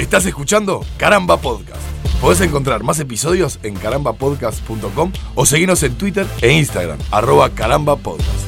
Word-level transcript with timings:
Estás 0.00 0.24
escuchando 0.24 0.80
Caramba 0.96 1.38
Podcast. 1.38 1.82
Podés 2.22 2.40
encontrar 2.40 2.82
más 2.82 2.98
episodios 3.00 3.60
en 3.62 3.74
carambapodcast.com 3.74 5.12
o 5.34 5.44
seguirnos 5.44 5.82
en 5.82 5.92
Twitter 5.96 6.26
e 6.40 6.50
Instagram, 6.52 6.98
arroba 7.10 7.50
carambapodcast. 7.50 8.46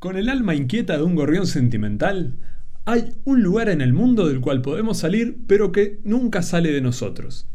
Con 0.00 0.16
el 0.16 0.28
alma 0.28 0.56
inquieta 0.56 0.96
de 0.96 1.04
un 1.04 1.14
gorrión 1.14 1.46
sentimental, 1.46 2.40
hay 2.86 3.12
un 3.24 3.44
lugar 3.44 3.68
en 3.68 3.80
el 3.80 3.92
mundo 3.92 4.26
del 4.26 4.40
cual 4.40 4.62
podemos 4.62 4.98
salir, 4.98 5.36
pero 5.46 5.70
que 5.70 6.00
nunca 6.02 6.42
sale 6.42 6.72
de 6.72 6.80
nosotros. 6.80 7.46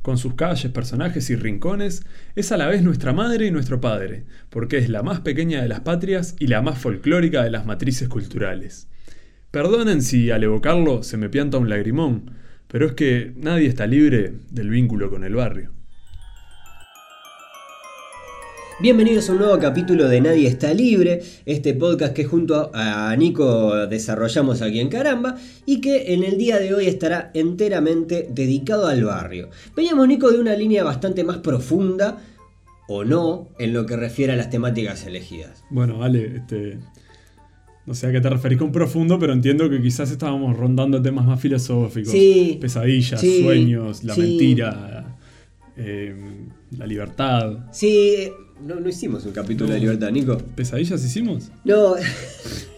Con 0.00 0.16
sus 0.16 0.34
calles, 0.34 0.70
personajes 0.70 1.28
y 1.30 1.34
rincones, 1.34 2.06
es 2.36 2.52
a 2.52 2.56
la 2.56 2.68
vez 2.68 2.84
nuestra 2.84 3.12
madre 3.12 3.46
y 3.46 3.50
nuestro 3.50 3.80
padre, 3.80 4.26
porque 4.48 4.78
es 4.78 4.88
la 4.88 5.02
más 5.02 5.22
pequeña 5.22 5.60
de 5.60 5.66
las 5.68 5.80
patrias 5.80 6.36
y 6.38 6.46
la 6.46 6.62
más 6.62 6.78
folclórica 6.78 7.42
de 7.42 7.50
las 7.50 7.66
matrices 7.66 8.08
culturales. 8.08 8.86
Perdonen 9.54 10.02
si 10.02 10.32
al 10.32 10.42
evocarlo 10.42 11.04
se 11.04 11.16
me 11.16 11.28
pianta 11.28 11.58
un 11.58 11.68
lagrimón, 11.68 12.32
pero 12.66 12.86
es 12.86 12.94
que 12.94 13.34
nadie 13.36 13.68
está 13.68 13.86
libre 13.86 14.32
del 14.50 14.68
vínculo 14.68 15.08
con 15.10 15.22
el 15.22 15.36
barrio. 15.36 15.70
Bienvenidos 18.80 19.28
a 19.28 19.32
un 19.32 19.38
nuevo 19.38 19.56
capítulo 19.60 20.08
de 20.08 20.20
Nadie 20.20 20.48
está 20.48 20.74
libre, 20.74 21.22
este 21.46 21.72
podcast 21.72 22.14
que 22.14 22.24
junto 22.24 22.72
a 22.74 23.14
Nico 23.14 23.86
desarrollamos 23.86 24.60
aquí 24.60 24.80
en 24.80 24.88
Caramba 24.88 25.36
y 25.64 25.80
que 25.80 26.12
en 26.14 26.24
el 26.24 26.36
día 26.36 26.58
de 26.58 26.74
hoy 26.74 26.88
estará 26.88 27.30
enteramente 27.32 28.26
dedicado 28.28 28.88
al 28.88 29.04
barrio. 29.04 29.50
Veníamos 29.76 30.08
Nico 30.08 30.32
de 30.32 30.40
una 30.40 30.56
línea 30.56 30.82
bastante 30.82 31.22
más 31.22 31.38
profunda 31.38 32.18
o 32.88 33.04
no 33.04 33.50
en 33.60 33.72
lo 33.72 33.86
que 33.86 33.96
refiere 33.96 34.32
a 34.32 34.36
las 34.36 34.50
temáticas 34.50 35.06
elegidas. 35.06 35.62
Bueno, 35.70 36.02
Ale, 36.02 36.38
este, 36.38 36.80
no 37.86 37.94
sé 37.94 38.06
a 38.06 38.12
qué 38.12 38.20
te 38.20 38.30
referís 38.30 38.58
con 38.58 38.72
profundo, 38.72 39.18
pero 39.18 39.32
entiendo 39.32 39.68
que 39.68 39.80
quizás 39.82 40.10
estábamos 40.10 40.56
rondando 40.56 41.00
temas 41.02 41.26
más 41.26 41.40
filosóficos. 41.40 42.10
Sí. 42.12 42.58
Pesadillas, 42.60 43.20
Sí. 43.20 43.42
sueños, 43.42 44.04
la 44.04 44.14
Sí. 44.14 44.20
mentira, 44.22 45.16
eh, 45.76 46.14
la 46.78 46.86
libertad. 46.86 47.58
Sí, 47.72 48.28
no, 48.66 48.76
no 48.80 48.88
hicimos 48.88 49.24
un 49.26 49.32
capítulo 49.32 49.68
No. 49.68 49.74
de 49.74 49.80
libertad, 49.80 50.10
Nico. 50.10 50.38
¿Pesadillas 50.54 51.04
hicimos? 51.04 51.50
No, 51.64 51.94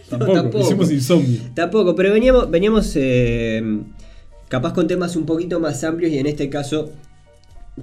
Tampoco, 0.09 0.33
tampoco. 0.33 0.63
hicimos 0.65 0.91
insomnio. 0.91 1.39
Tampoco, 1.53 1.93
pero 1.95 2.13
veníamos, 2.13 2.49
veníamos 2.49 2.91
eh, 2.95 3.61
capaz 4.47 4.71
con 4.73 4.87
temas 4.87 5.15
un 5.17 5.25
poquito 5.25 5.59
más 5.59 5.83
amplios 5.83 6.11
y 6.13 6.17
en 6.17 6.27
este 6.27 6.49
caso 6.49 6.91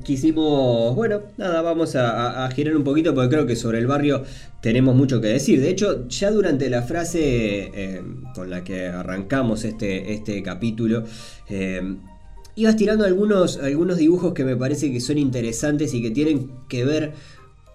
quisimos, 0.02 0.94
bueno, 0.96 1.22
nada, 1.36 1.62
vamos 1.62 1.94
a, 1.96 2.44
a- 2.44 2.50
girar 2.50 2.76
un 2.76 2.84
poquito 2.84 3.14
porque 3.14 3.28
creo 3.30 3.46
que 3.46 3.56
sobre 3.56 3.78
el 3.78 3.86
barrio 3.86 4.24
tenemos 4.60 4.94
mucho 4.96 5.20
que 5.20 5.28
decir. 5.28 5.60
De 5.60 5.70
hecho, 5.70 6.08
ya 6.08 6.30
durante 6.30 6.68
la 6.68 6.82
frase 6.82 7.70
eh, 7.74 8.02
con 8.34 8.50
la 8.50 8.64
que 8.64 8.86
arrancamos 8.88 9.64
este, 9.64 10.12
este 10.12 10.42
capítulo, 10.42 11.04
eh, 11.48 11.96
ibas 12.56 12.76
tirando 12.76 13.04
algunos, 13.04 13.58
algunos 13.58 13.98
dibujos 13.98 14.32
que 14.34 14.44
me 14.44 14.56
parece 14.56 14.92
que 14.92 15.00
son 15.00 15.18
interesantes 15.18 15.94
y 15.94 16.02
que 16.02 16.10
tienen 16.10 16.50
que 16.68 16.84
ver 16.84 17.12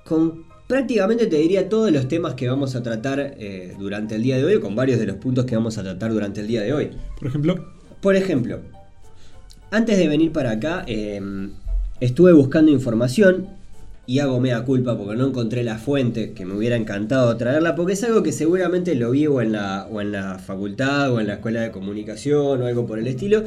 con 0.06 0.48
prácticamente 0.68 1.26
te 1.26 1.38
diría 1.38 1.68
todos 1.68 1.92
los 1.92 2.08
temas 2.08 2.36
que 2.36 2.48
vamos 2.48 2.76
a 2.76 2.84
tratar 2.84 3.20
eh, 3.40 3.74
durante 3.80 4.16
el 4.16 4.22
día 4.24 4.38
de 4.38 4.46
hoy, 4.46 4.60
con 4.60 4.76
varios 4.76 5.00
de 5.00 5.08
los 5.08 5.16
puntos 5.16 5.46
que 5.46 5.56
vamos 5.56 5.78
a 5.80 5.84
tratar 5.84 6.12
durante 6.12 6.42
el 6.42 6.48
día 6.48 6.62
de 6.62 6.74
hoy. 6.74 6.92
Por 7.18 7.28
ejemplo, 7.28 7.66
Por 8.02 8.16
ejemplo, 8.16 8.60
antes 9.72 9.98
de 9.98 10.08
venir 10.08 10.32
para 10.32 10.52
acá, 10.52 10.86
estuve 12.00 12.34
buscando 12.34 12.72
información 12.72 13.48
y 14.10 14.20
hago 14.20 14.40
mea 14.40 14.66
culpa 14.66 14.98
porque 14.98 15.16
no 15.16 15.28
encontré 15.28 15.64
la 15.64 15.78
fuente 15.78 16.34
que 16.34 16.44
me 16.44 16.56
hubiera 16.56 16.76
encantado 16.76 17.38
traerla, 17.38 17.76
porque 17.76 17.94
es 17.94 18.04
algo 18.04 18.24
que 18.24 18.32
seguramente 18.32 18.96
lo 18.96 19.12
vi 19.12 19.28
o 19.28 19.40
en 19.40 19.52
la, 19.52 19.88
o 19.92 20.02
en 20.02 20.12
la 20.12 20.40
facultad 20.40 21.14
o 21.14 21.20
en 21.20 21.28
la 21.28 21.36
escuela 21.36 21.62
de 21.62 21.70
comunicación 21.70 22.62
o 22.62 22.66
algo 22.66 22.88
por 22.88 22.98
el 22.98 23.06
estilo. 23.06 23.44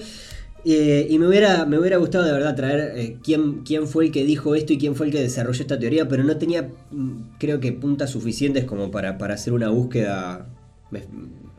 Eh, 0.64 1.08
y 1.10 1.18
me 1.18 1.26
hubiera, 1.26 1.66
me 1.66 1.76
hubiera 1.80 1.96
gustado 1.96 2.24
de 2.24 2.30
verdad 2.30 2.54
traer 2.54 2.96
eh, 2.96 3.16
quién, 3.24 3.62
quién 3.64 3.88
fue 3.88 4.04
el 4.04 4.12
que 4.12 4.24
dijo 4.24 4.54
esto 4.54 4.72
y 4.72 4.78
quién 4.78 4.94
fue 4.94 5.06
el 5.06 5.12
que 5.12 5.20
desarrolló 5.20 5.60
esta 5.60 5.80
teoría, 5.80 6.06
pero 6.06 6.22
no 6.22 6.36
tenía, 6.36 6.68
mm, 6.92 7.38
creo 7.38 7.58
que, 7.58 7.72
puntas 7.72 8.10
suficientes 8.10 8.64
como 8.64 8.92
para, 8.92 9.18
para 9.18 9.34
hacer 9.34 9.54
una 9.54 9.70
búsqueda, 9.70 10.46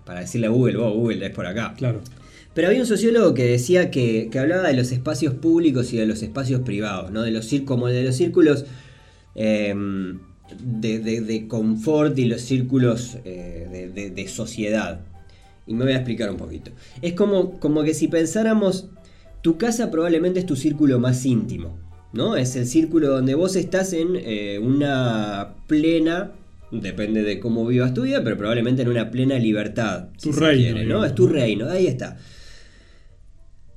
para 0.06 0.22
decirle 0.22 0.48
a 0.48 0.52
Google, 0.52 0.78
vos 0.78 0.94
Google, 0.94 1.26
es 1.26 1.32
por 1.34 1.46
acá. 1.46 1.74
claro. 1.78 2.00
Pero 2.53 2.68
había 2.68 2.81
un 2.81 2.86
sociólogo 2.88 3.34
que 3.34 3.46
decía 3.46 3.90
que, 3.90 4.30
que 4.31 4.40
hablaba 4.40 4.68
de 4.68 4.75
los 4.75 4.91
espacios 4.91 5.34
públicos 5.34 5.91
y 5.94 5.97
de 5.97 6.06
los 6.06 6.22
espacios 6.22 6.62
privados, 6.62 7.12
¿no? 7.12 7.24
De 7.24 7.31
los 7.31 7.50
como 7.66 7.88
de 7.88 8.03
los 8.03 8.16
círculos 8.16 8.66
eh, 9.36 9.74
de, 10.64 11.00
de- 11.00 11.22
de 11.22 11.47
confort 11.47 12.18
y 12.19 12.25
los 12.25 12.41
círculos 12.41 13.18
eh, 13.25 14.12
de, 14.14 14.28
sociedad. 14.28 15.02
Y 15.66 15.74
me 15.74 15.84
voy 15.86 15.94
a 15.94 15.97
explicar 15.97 16.30
un 16.30 16.38
poquito. 16.38 16.72
Es 17.02 17.14
como, 17.14 17.59
como 17.59 17.84
que 17.84 17.94
si 17.94 18.08
pensáramos, 18.08 18.90
tu 19.41 19.58
casa 19.58 19.90
probablemente 19.90 20.40
es 20.40 20.46
tu 20.46 20.56
círculo 20.56 21.00
más 21.00 21.25
íntimo, 21.25 21.78
¿no? 22.12 22.35
Es 22.35 22.56
el 22.56 22.68
círculo 22.68 23.08
donde 23.09 23.34
vos 23.35 23.56
estás 23.56 23.94
en 23.94 24.09
eh, 24.16 24.59
una 24.62 25.56
plena, 25.68 26.31
depende 26.72 27.24
de 27.24 27.40
cómo 27.40 27.66
vivas 27.66 27.94
tu 27.94 28.03
vida, 28.03 28.24
pero 28.24 28.38
probablemente 28.38 28.81
en 28.81 28.90
una 28.90 29.09
plena 29.09 29.40
libertad. 29.40 30.09
Tu 30.22 30.31
reino, 30.31 30.74
quiere, 30.74 30.85
¿no? 30.85 31.03
Es 31.06 31.16
tu 31.16 31.28
¿no? 31.28 31.34
reino, 31.34 31.70
ahí 31.70 31.88
está. 31.88 32.18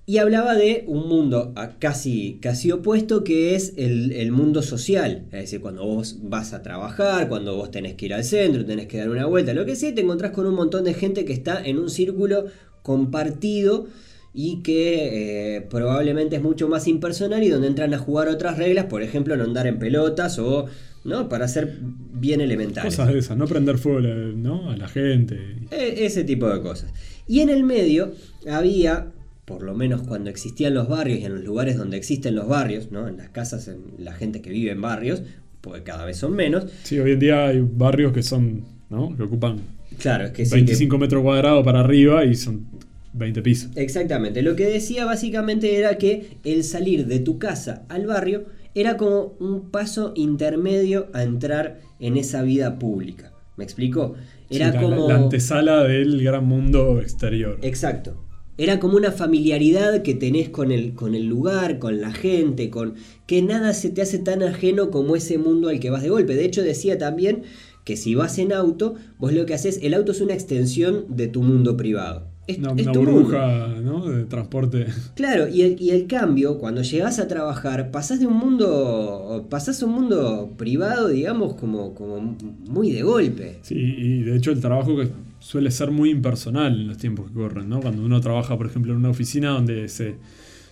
Y 0.08 0.18
hablaba 0.18 0.54
de 0.54 0.84
un 0.86 1.08
mundo 1.08 1.52
a- 1.56 1.78
casi, 1.80 2.38
casi 2.40 2.70
opuesto 2.70 3.24
que 3.24 3.56
es 3.56 3.74
el, 3.76 4.12
el 4.12 4.30
mundo 4.30 4.62
social. 4.62 5.24
Es 5.32 5.40
decir, 5.40 5.60
cuando 5.60 5.84
vos 5.84 6.18
vas 6.22 6.52
a 6.52 6.62
trabajar, 6.62 7.28
cuando 7.28 7.56
vos 7.56 7.72
tenés 7.72 7.94
que 7.94 8.06
ir 8.06 8.14
al 8.14 8.22
centro, 8.22 8.64
tenés 8.64 8.86
que 8.86 8.98
dar 8.98 9.10
una 9.10 9.26
vuelta, 9.26 9.52
lo 9.52 9.66
que 9.66 9.74
sea, 9.74 9.92
te 9.94 10.02
encontrás 10.02 10.30
con 10.30 10.46
un 10.46 10.54
montón 10.54 10.84
de 10.84 10.94
gente 10.94 11.24
que 11.24 11.32
está 11.32 11.60
en 11.64 11.78
un 11.78 11.90
círculo 11.90 12.46
compartido 12.82 13.86
y 14.32 14.62
que 14.62 15.56
eh, 15.56 15.60
probablemente 15.62 16.36
es 16.36 16.42
mucho 16.42 16.68
más 16.68 16.86
impersonal 16.86 17.42
y 17.42 17.48
donde 17.48 17.66
entran 17.68 17.92
a 17.94 17.98
jugar 17.98 18.28
otras 18.28 18.58
reglas, 18.58 18.84
por 18.84 19.02
ejemplo, 19.02 19.36
no 19.36 19.44
andar 19.44 19.66
en 19.66 19.78
pelotas 19.78 20.38
o, 20.38 20.66
¿no? 21.04 21.28
Para 21.28 21.48
ser 21.48 21.78
bien 22.12 22.40
elementales. 22.40 22.94
Cosas 22.96 23.12
de 23.12 23.18
esas, 23.20 23.36
no 23.36 23.46
prender 23.46 23.78
fuego 23.78 24.00
¿no? 24.00 24.70
a 24.70 24.76
la 24.76 24.88
gente. 24.88 25.36
E- 25.70 26.04
Ese 26.06 26.22
tipo 26.22 26.48
de 26.48 26.60
cosas. 26.60 26.92
Y 27.26 27.40
en 27.40 27.48
el 27.48 27.64
medio 27.64 28.12
había, 28.48 29.10
por 29.46 29.62
lo 29.62 29.74
menos 29.74 30.02
cuando 30.02 30.28
existían 30.28 30.74
los 30.74 30.88
barrios 30.88 31.20
y 31.20 31.24
en 31.24 31.34
los 31.36 31.44
lugares 31.44 31.78
donde 31.78 31.96
existen 31.96 32.34
los 32.34 32.46
barrios, 32.48 32.92
¿no? 32.92 33.08
en 33.08 33.16
las 33.16 33.30
casas, 33.30 33.68
en 33.68 33.80
la 34.04 34.12
gente 34.12 34.42
que 34.42 34.50
vive 34.50 34.72
en 34.72 34.82
barrios, 34.82 35.22
porque 35.62 35.82
cada 35.82 36.04
vez 36.04 36.18
son 36.18 36.34
menos. 36.36 36.66
Sí, 36.82 36.98
hoy 36.98 37.12
en 37.12 37.18
día 37.20 37.46
hay 37.46 37.60
barrios 37.60 38.12
que 38.12 38.22
son, 38.22 38.64
¿no? 38.90 39.16
Que 39.16 39.22
ocupan 39.22 39.60
Claro, 39.98 40.24
es 40.26 40.30
que 40.32 40.44
sí. 40.44 40.50
que- 40.50 40.56
25 40.56 40.98
metros 40.98 41.22
cuadrados 41.22 41.64
para 41.64 41.80
arriba 41.80 42.24
y 42.24 42.34
son 42.34 42.66
20 43.14 43.40
pisos. 43.40 43.70
Exactamente. 43.76 44.42
Lo 44.42 44.54
que 44.56 44.66
decía 44.66 45.06
básicamente 45.06 45.76
era 45.78 45.96
que 45.96 46.36
el 46.44 46.62
salir 46.64 47.06
de 47.06 47.20
tu 47.20 47.38
casa 47.38 47.84
al 47.88 48.04
barrio 48.06 48.44
era 48.74 48.96
como 48.98 49.36
un 49.40 49.70
paso 49.70 50.12
intermedio 50.16 51.06
a 51.14 51.22
entrar 51.22 51.78
en 51.98 52.16
esa 52.18 52.42
vida 52.42 52.78
pública. 52.78 53.32
¿Me 53.56 53.64
explico? 53.64 54.14
Era 54.50 54.70
Sí, 54.70 54.74
la- 54.76 54.82
como. 54.82 55.08
la, 55.08 55.14
antesala 55.16 55.84
del 55.84 56.22
gran 56.22 56.44
mundo 56.46 57.00
exterior. 57.00 57.58
Exacto. 57.62 58.22
Era 58.58 58.80
como 58.80 58.96
una 58.96 59.12
familiaridad 59.12 60.02
que 60.02 60.14
tenés 60.14 60.48
con 60.48 60.72
el, 60.72 60.94
con 60.94 61.14
el 61.14 61.26
lugar, 61.26 61.78
con 61.78 62.00
la 62.00 62.12
gente, 62.12 62.70
con 62.70 62.94
que 63.26 63.42
nada 63.42 63.74
se 63.74 63.90
te 63.90 64.02
hace 64.02 64.18
tan 64.18 64.42
ajeno 64.42 64.90
como 64.90 65.14
ese 65.16 65.36
mundo 65.38 65.68
al 65.68 65.80
que 65.80 65.90
vas 65.90 66.02
de 66.02 66.08
golpe. 66.08 66.34
De 66.34 66.44
hecho, 66.44 66.62
decía 66.62 66.96
también 66.96 67.42
que 67.84 67.96
si 67.96 68.14
vas 68.14 68.38
en 68.38 68.52
auto, 68.52 68.94
vos 69.18 69.32
lo 69.32 69.46
que 69.46 69.54
haces, 69.54 69.78
el 69.82 69.94
auto 69.94 70.12
es 70.12 70.20
una 70.20 70.34
extensión 70.34 71.04
de 71.08 71.28
tu 71.28 71.42
mundo 71.42 71.76
privado. 71.76 72.26
Es, 72.46 72.58
Una, 72.58 72.72
es 72.76 72.86
burbuja 72.86 73.68
¿no? 73.82 74.06
de 74.06 74.24
transporte. 74.24 74.86
Claro, 75.16 75.48
y 75.48 75.62
el, 75.62 75.80
y 75.80 75.90
el 75.90 76.06
cambio, 76.06 76.58
cuando 76.58 76.82
llegás 76.82 77.18
a 77.18 77.26
trabajar, 77.26 77.90
pasás 77.90 78.20
de 78.20 78.26
un 78.26 78.34
mundo, 78.34 79.46
pasás 79.50 79.82
a 79.82 79.86
un 79.86 79.92
mundo 79.92 80.54
privado, 80.56 81.08
digamos, 81.08 81.54
como, 81.54 81.94
como 81.94 82.36
muy 82.68 82.92
de 82.92 83.02
golpe. 83.02 83.58
Sí, 83.62 83.74
y 83.76 84.22
de 84.22 84.36
hecho 84.36 84.52
el 84.52 84.60
trabajo 84.60 84.96
que 84.96 85.08
suele 85.50 85.70
ser 85.70 85.90
muy 85.90 86.10
impersonal 86.10 86.72
en 86.80 86.88
los 86.88 86.98
tiempos 86.98 87.28
que 87.28 87.34
corren, 87.34 87.68
¿no? 87.68 87.80
Cuando 87.80 88.02
uno 88.04 88.20
trabaja, 88.20 88.56
por 88.56 88.66
ejemplo, 88.66 88.92
en 88.92 88.98
una 88.98 89.10
oficina 89.10 89.50
donde 89.50 89.88
se, 89.88 90.16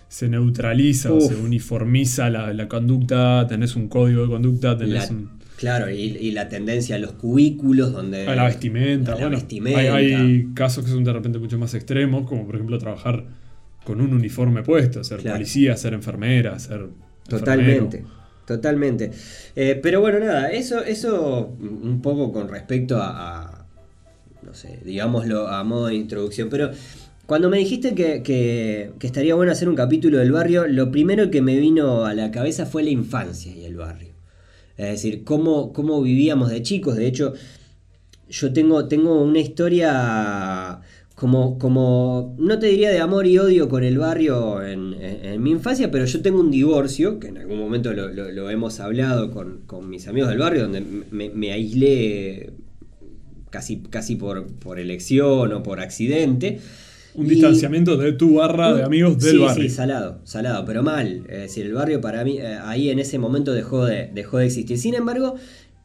se 0.09 0.27
neutraliza 0.27 1.13
o 1.13 1.19
se 1.21 1.35
uniformiza 1.35 2.29
la, 2.29 2.53
la 2.53 2.67
conducta, 2.67 3.45
tenés 3.47 3.75
un 3.75 3.87
código 3.87 4.23
de 4.23 4.27
conducta, 4.27 4.77
tenés 4.77 5.09
La- 5.09 5.15
un- 5.15 5.29
Claro, 5.57 5.89
y, 5.89 6.01
y 6.27 6.31
la 6.31 6.49
tendencia 6.49 6.97
a 6.97 6.99
los 6.99 7.13
cubículos 7.13 7.93
donde... 7.93 8.27
a 8.27 8.35
la 8.35 8.43
vestimenta. 8.43 9.13
a 9.13 9.15
la 9.15 9.21
bueno, 9.21 9.37
vestimenta. 9.37 9.79
Hay, 9.95 10.13
hay 10.13 10.47
casos 10.53 10.83
que 10.83 10.91
son 10.91 11.05
de 11.05 11.13
repente 11.13 11.39
mucho 11.39 11.57
más 11.57 11.73
extremos, 11.73 12.27
como 12.27 12.45
por 12.45 12.55
ejemplo 12.55 12.77
trabajar 12.77 13.23
con 13.85 14.01
un 14.01 14.13
uniforme 14.13 14.63
puesto, 14.63 15.01
ser 15.05 15.19
Claro. 15.21 15.37
policía, 15.37 15.77
ser 15.77 15.93
enfermera, 15.93 16.59
ser... 16.59 16.87
Totalmente, 17.29 17.99
enfermero. 17.99 18.09
totalmente. 18.45 19.11
Eh, 19.55 19.79
pero 19.81 20.01
bueno, 20.01 20.19
nada, 20.19 20.51
eso, 20.51 20.83
eso 20.83 21.55
un 21.59 22.01
poco 22.01 22.33
con 22.33 22.49
respecto 22.49 23.01
a, 23.01 23.07
a, 23.43 23.54
no 24.45 24.53
sé, 24.53 24.79
digámoslo 24.83 25.47
a 25.47 25.63
modo 25.63 25.87
de 25.87 25.95
introducción. 25.95 26.49
Pero 26.49 26.71
cuando 27.25 27.49
me 27.49 27.57
dijiste 27.57 27.95
que, 27.95 28.21
que- 28.23 28.91
estaría 29.01 29.35
bueno 29.35 29.51
hacer 29.51 29.69
un 29.69 29.75
capítulo 29.75 30.19
del 30.19 30.31
barrio, 30.31 30.67
lo 30.67 30.91
primero 30.91 31.31
que 31.31 31.41
me 31.41 31.57
vino 31.57 32.05
a 32.05 32.13
la 32.13 32.31
cabeza 32.31 32.65
fue 32.65 32.83
la 32.83 32.91
infancia 32.91 33.51
y 33.55 33.65
el 33.65 33.75
barrio. 33.77 34.13
Es 34.77 34.87
decir, 34.87 35.23
cómo, 35.23 35.73
cómo 35.73 36.01
vivíamos 36.01 36.49
de 36.49 36.61
chicos. 36.61 36.97
De 36.97 37.07
hecho, 37.07 37.33
yo 38.29 38.53
tengo, 38.53 38.87
tengo 38.87 39.21
una 39.23 39.39
historia 39.39 40.81
como, 41.15 41.57
como, 41.57 42.35
no 42.37 42.59
te 42.59 42.67
diría 42.67 42.89
de 42.91 42.99
amor 42.99 43.25
y 43.25 43.37
odio 43.37 43.69
con 43.69 43.83
el 43.83 43.97
barrio 43.97 44.61
en, 44.63 44.95
mi 45.41 45.51
infancia, 45.51 45.91
pero 45.91 46.05
yo 46.05 46.21
tengo 46.21 46.39
un 46.39 46.51
divorcio, 46.51 47.19
que 47.19 47.27
en 47.27 47.37
algún 47.37 47.59
momento 47.59 47.93
lo, 47.93 48.49
hemos 48.49 48.79
hablado 48.79 49.31
con, 49.31 49.61
con 49.65 49.89
mis 49.89 50.07
amigos 50.07 50.29
del 50.29 50.39
barrio, 50.39 50.63
donde 50.63 50.81
me 50.81 51.51
aislé 51.51 52.53
casi, 53.49 53.77
casi 53.89 54.15
por, 54.15 54.47
por 54.47 54.79
elección 54.79 55.53
o 55.53 55.63
por 55.63 55.79
accidente. 55.79 56.59
Un 57.13 57.27
Y- 57.27 57.29
distanciamiento 57.29 57.95
de 57.97 58.11
tu 58.13 58.35
barra 58.35 58.73
de 58.73 58.83
amigos 58.83 59.17
del 59.19 59.31
sí, 59.33 59.37
barrio. 59.37 59.63
Sí, 59.63 59.69
salado, 59.69 60.19
salado, 60.25 60.65
pero 60.65 60.83
mal. 60.83 61.23
Es 61.29 61.39
decir, 61.43 61.65
el 61.65 61.73
barrio 61.73 62.01
para 62.01 62.23
mí, 62.25 62.37
eh, 62.39 62.57
ahí 62.63 62.89
en 62.89 62.99
ese 62.99 63.17
momento 63.19 63.53
dejó 63.53 63.85
de, 63.85 64.09
dejó 64.13 64.37
de 64.39 64.47
existir. 64.47 64.77
Sin 64.77 64.95
embargo, 64.95 65.35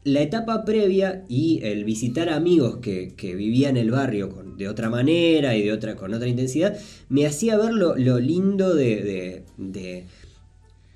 la 0.03 0.21
etapa 0.21 0.65
previa 0.65 1.23
y 1.29 1.61
el 1.63 1.85
visitar 1.85 2.27
amigos 2.29 2.77
que, 2.81 3.13
que 3.15 3.35
vivían 3.35 3.77
en 3.77 3.83
el 3.83 3.91
barrio 3.91 4.29
con- 4.29 4.57
de 4.57 4.67
otra 4.67 4.89
manera 4.89 5.55
y 5.55 5.63
de 5.63 5.71
otra, 5.71 5.95
con 5.95 6.13
otra 6.13 6.27
intensidad, 6.27 6.75
me 7.07 7.25
hacía 7.25 7.55
ver 7.57 7.73
lo, 7.73 7.95
lo 7.95 8.19
lindo 8.19 8.73
de, 8.75 8.95
de- 9.03 9.43
de- 9.57 10.03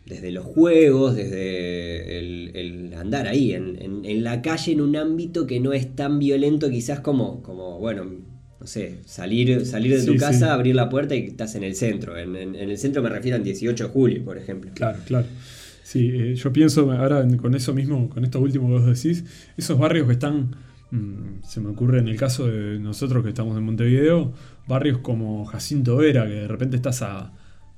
desde 0.06 0.32
los 0.32 0.46
juegos, 0.46 1.16
desde 1.16 2.20
el, 2.20 2.52
el 2.56 2.94
andar 2.94 3.28
ahí, 3.28 3.54
en, 3.54 3.82
en- 3.82 4.06
en 4.06 4.24
la 4.24 4.42
calle, 4.42 4.72
en 4.74 4.82
un 4.82 4.96
ámbito 4.96 5.48
que 5.48 5.60
no 5.60 5.74
es 5.74 5.96
tan 5.96 6.20
violento 6.20 6.70
quizás 6.70 7.00
como, 7.00 7.42
como 7.42 7.80
bueno, 7.80 8.06
no 8.60 8.68
sé, 8.68 9.00
salir, 9.06 9.66
salir 9.66 10.00
de 10.00 10.06
tu 10.06 10.16
casa, 10.18 10.48
sí. 10.48 10.52
abrir 10.52 10.76
la 10.76 10.90
puerta 10.90 11.16
y 11.16 11.26
estás 11.26 11.56
en 11.56 11.64
el 11.64 11.76
centro. 11.76 12.18
En, 12.18 12.36
el 12.36 12.78
centro 12.78 13.02
me 13.04 13.10
refiero 13.10 13.38
al 13.38 13.44
18 13.44 13.86
de 13.86 13.90
julio, 13.90 14.24
por 14.24 14.38
ejemplo. 14.38 14.72
Claro, 14.74 15.00
claro. 15.06 15.28
Sí, 15.84 16.10
eh, 16.14 16.36
yo 16.36 16.52
pienso 16.52 16.92
ahora 16.92 17.26
con 17.38 17.54
eso 17.56 17.74
mismo, 17.74 18.10
con 18.10 18.24
esto 18.24 18.40
último 18.40 18.68
que 18.68 18.74
vos 18.74 18.86
decís, 19.04 19.24
esos 19.58 19.78
barrios 19.78 20.08
que 20.08 20.14
están, 20.14 20.56
mm, 20.92 21.44
se 21.44 21.62
me 21.62 21.70
ocurre 21.70 22.00
en 22.00 22.08
el 22.08 22.18
caso 22.18 22.48
de 22.48 22.80
nosotros 22.80 23.24
que 23.24 23.30
estamos 23.30 23.56
en 23.58 23.64
Montevideo, 23.64 24.34
barrios 24.68 25.00
como 25.00 25.46
Jacinto 25.46 25.98
Vera, 25.98 26.26
que 26.26 26.34
de 26.34 26.48
repente 26.48 26.76
estás 26.78 27.02
a 27.04 27.34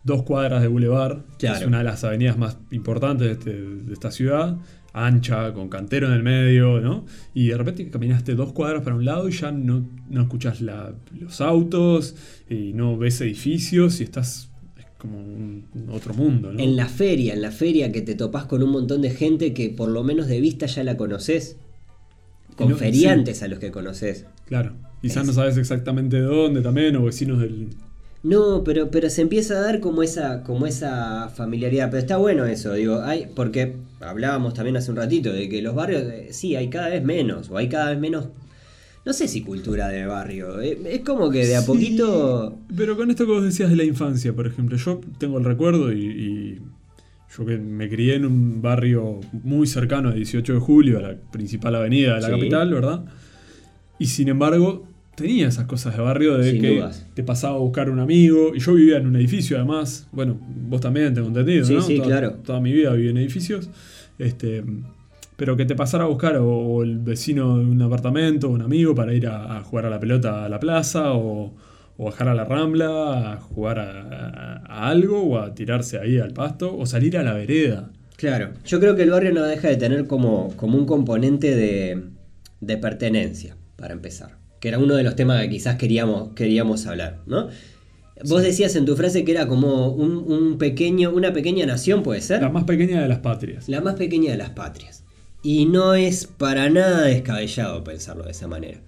dos 0.07 0.24
cuadras 0.24 0.62
de 0.63 0.68
Boulevard, 0.68 1.19
que 1.38 1.45
Claro. 1.45 1.59
es 1.59 1.65
una 1.68 1.77
de 1.80 1.83
las 1.83 2.04
avenidas 2.04 2.38
más 2.38 2.57
importantes 2.71 3.27
de, 3.27 3.33
este- 3.33 3.62
de 3.86 3.94
esta 3.94 4.09
ciudad, 4.09 4.57
ancha, 4.94 5.54
con 5.54 5.69
cantero 5.69 6.07
en 6.07 6.13
el 6.13 6.24
medio, 6.24 6.80
¿no? 6.81 7.06
Y 7.36 7.50
de 7.50 7.57
repente 7.57 7.88
caminaste 7.92 8.33
dos 8.33 8.51
cuadras 8.54 8.81
para 8.83 8.95
un 8.95 9.06
lado 9.06 9.30
y 9.30 9.31
ya 9.33 9.51
no, 9.51 9.86
no 10.09 10.21
escuchas 10.24 10.62
la- 10.62 10.95
los 11.19 11.39
autos 11.42 12.15
y 12.50 12.74
no 12.74 12.98
ves 12.98 13.21
edificios 13.21 14.00
y 14.01 14.04
estás 14.06 14.50
es 14.77 14.86
como 14.98 15.19
un, 15.19 15.65
otro 15.92 16.15
mundo, 16.15 16.51
¿no? 16.51 16.59
En 16.59 16.75
la 16.75 16.88
feria, 16.88 17.33
en 17.36 17.42
la 17.44 17.51
feria 17.51 17.92
que 17.92 18.01
te 18.01 18.15
topás 18.15 18.45
con 18.45 18.63
un 18.63 18.71
montón 18.71 19.01
de 19.04 19.12
gente 19.12 19.54
que 19.54 19.69
por 19.69 19.89
lo 19.89 20.04
menos 20.04 20.27
de 20.27 20.42
vista 20.42 20.65
ya 20.65 20.83
la 20.83 20.98
conoces. 20.98 21.57
Con 22.56 22.69
no- 22.69 22.75
feriantes 22.75 23.44
a 23.44 23.48
los 23.48 23.59
que 23.59 23.69
conoces. 23.69 24.25
Claro, 24.48 24.74
quizás 25.01 25.18
Es- 25.24 25.27
no 25.27 25.33
sabes 25.33 25.57
exactamente 25.57 26.15
de 26.15 26.24
dónde 26.24 26.62
también, 26.62 26.95
o 26.95 27.04
vecinos 27.04 27.39
del... 27.39 27.68
No, 28.23 28.63
pero, 28.63 28.89
pero 28.91 29.09
se 29.09 29.21
empieza 29.21 29.55
a 29.57 29.61
dar 29.61 29.79
como 29.79 30.03
esa, 30.03 30.43
como 30.43 30.65
esa 30.65 31.29
familiaridad. 31.29 31.89
Pero 31.89 31.99
está 31.99 32.17
bueno 32.17 32.45
eso, 32.45 32.73
digo, 32.73 33.01
hay, 33.01 33.27
porque 33.35 33.75
hablábamos 33.99 34.53
también 34.53 34.75
hace 34.77 34.91
un 34.91 34.97
ratito 34.97 35.31
de 35.31 35.47
que 35.49 35.61
los 35.61 35.75
barrios, 35.75 36.03
eh, 36.03 36.27
sí, 36.31 36.55
hay 36.55 36.69
cada 36.69 36.89
vez 36.89 37.03
menos, 37.03 37.49
o 37.49 37.57
hay 37.57 37.69
cada 37.69 37.91
vez 37.91 37.99
menos, 37.99 38.29
no 39.05 39.13
sé 39.13 39.27
si 39.27 39.41
cultura 39.41 39.87
de 39.89 40.05
barrio. 40.05 40.59
eh, 40.59 40.77
Es 40.91 41.01
como 41.01 41.29
que 41.29 41.45
de 41.45 41.55
a 41.55 41.61
Sí, 41.61 41.67
poquito. 41.67 42.57
Pero 42.75 42.97
con 42.97 43.09
esto 43.09 43.25
que 43.25 43.31
vos 43.31 43.43
decías 43.43 43.69
de 43.69 43.75
la 43.75 43.83
infancia, 43.85 44.33
por 44.33 44.47
ejemplo, 44.47 44.77
yo 44.77 44.99
tengo 45.19 45.37
el 45.37 45.45
recuerdo 45.45 45.93
y, 45.93 46.05
y 46.05 46.61
yo 47.37 47.45
que 47.45 47.57
me 47.57 47.87
crié 47.87 48.15
en 48.15 48.25
un 48.25 48.61
barrio 48.61 49.19
muy 49.31 49.67
cercano 49.67 50.09
a 50.09 50.13
18 50.13 50.53
de 50.55 50.59
julio, 50.59 50.97
a 50.97 51.01
la 51.03 51.15
principal 51.31 51.75
avenida 51.75 52.15
de 52.15 52.21
la 52.21 52.27
Sí. 52.27 52.33
capital, 52.33 52.73
¿verdad? 52.73 53.05
Y 53.99 54.07
sin 54.07 54.27
embargo, 54.27 54.87
tenía 55.17 55.47
esas 55.49 55.65
cosas 55.65 55.97
de 55.97 56.01
barrio 56.01 56.37
de 56.37 56.51
Sin 56.51 56.61
que 56.61 56.75
dudas. 56.75 57.05
te 57.13 57.23
pasaba 57.23 57.55
a 57.55 57.59
buscar 57.59 57.89
un 57.89 57.99
amigo, 57.99 58.53
y 58.55 58.59
yo 58.59 58.73
vivía 58.75 58.97
en 58.97 59.07
un 59.07 59.15
edificio 59.17 59.57
además, 59.57 60.07
bueno, 60.13 60.37
vos 60.69 60.79
también 60.79 61.13
tengo 61.13 61.27
entendido, 61.27 61.65
Sí, 61.65 61.73
¿no? 61.73 61.81
sí, 61.81 61.95
toda, 61.97 62.07
claro. 62.07 62.33
Toda 62.45 62.61
mi 62.61 62.71
vida 62.71 62.93
viví 62.93 63.09
en 63.09 63.17
edificios. 63.17 63.69
Este, 64.19 64.63
pero 65.35 65.55
que 65.57 65.65
te 65.65 65.75
pasara 65.75 66.05
a 66.05 66.07
buscar 66.07 66.37
o, 66.37 66.47
o 66.49 66.83
el 66.83 66.99
vecino 66.99 67.57
de 67.59 67.65
un 67.65 67.81
apartamento, 67.81 68.49
un 68.49 68.61
amigo 68.61 68.95
para 68.95 69.13
ir 69.13 69.27
a, 69.27 69.57
a 69.57 69.63
jugar 69.63 69.85
a 69.85 69.89
la 69.89 69.99
pelota 69.99 70.45
a 70.45 70.49
la 70.49 70.59
plaza 70.59 71.13
o, 71.13 71.53
o 71.97 72.05
bajar 72.05 72.29
a 72.29 72.33
la 72.35 72.45
rambla 72.45 73.33
a 73.33 73.37
jugar 73.37 73.79
a, 73.79 74.01
a- 74.01 74.63
a 74.67 74.89
algo 74.89 75.21
o 75.23 75.37
a 75.39 75.53
tirarse 75.53 75.99
ahí 75.99 76.17
al 76.19 76.33
pasto 76.33 76.75
o 76.75 76.85
salir 76.85 77.17
a 77.17 77.23
la 77.23 77.33
vereda. 77.33 77.89
Claro, 78.15 78.49
yo 78.65 78.79
creo 78.79 78.95
que 78.95 79.03
el 79.03 79.11
barrio 79.11 79.31
no 79.33 79.43
deja 79.43 79.67
de 79.67 79.77
tener 79.77 80.07
como, 80.07 80.51
como 80.55 80.75
un 80.77 80.85
componente 80.87 81.55
de, 81.55 82.01
de 82.61 82.77
pertenencia, 82.77 83.55
para 83.75 83.93
empezar. 83.93 84.37
Que 84.59 84.69
era 84.69 84.80
uno 84.80 84.95
de 84.95 85.04
los 85.04 85.15
temas 85.15 85.42
que 85.42 85.50
quizás 85.50 85.75
queríamos, 85.77 86.30
queríamos 86.33 86.86
hablar, 86.88 87.21
¿no? 87.27 87.50
Vos 88.25 88.42
decías 88.42 88.75
en 88.75 88.86
tu 88.86 88.95
frase 88.95 89.24
que 89.24 89.31
era 89.31 89.48
como 89.48 89.89
un, 89.89 90.18
un 90.31 90.57
pequeño, 90.57 91.12
una 91.12 91.33
pequeña 91.33 91.65
nación, 91.68 92.01
¿puede 92.01 92.21
ser? 92.21 92.42
La 92.42 92.50
más 92.50 92.63
pequeña 92.63 93.00
de 93.01 93.07
las 93.07 93.19
patrias. 93.19 93.69
La 93.69 93.80
más 93.81 93.94
pequeña 93.95 94.31
de 94.31 94.38
las 94.38 94.50
patrias. 94.50 95.04
Y 95.44 95.68
no 95.68 95.94
es 95.94 96.25
para 96.25 96.69
nada 96.71 97.04
descabellado 97.04 97.83
pensarlo 97.83 98.24
de 98.24 98.31
esa 98.31 98.48
manera. 98.48 98.80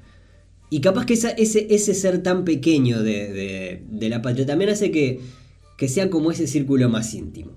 Y 0.71 0.81
capaz 0.81 1.05
que 1.05 1.13
esa- 1.13 1.29
ese, 1.31 1.67
ese 1.69 1.93
ser 1.93 2.23
tan 2.23 2.43
pequeño 2.43 3.03
de, 3.03 3.31
de- 3.31 3.83
de 3.87 4.09
la 4.09 4.21
patria 4.23 4.47
también 4.47 4.71
hace 4.71 4.89
que, 4.89 5.19
que 5.77 5.87
sea 5.87 6.09
como 6.09 6.31
ese 6.31 6.47
círculo 6.47 6.89
más 6.89 7.13
íntimo. 7.13 7.51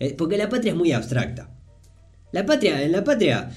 Eh, 0.00 0.14
Porque 0.18 0.36
la 0.36 0.48
patria 0.48 0.72
es 0.72 0.76
muy 0.76 0.90
abstracta. 0.90 1.50
La 2.32 2.44
patria, 2.44 2.82
en 2.82 2.90
la 2.92 3.04
patria, 3.04 3.50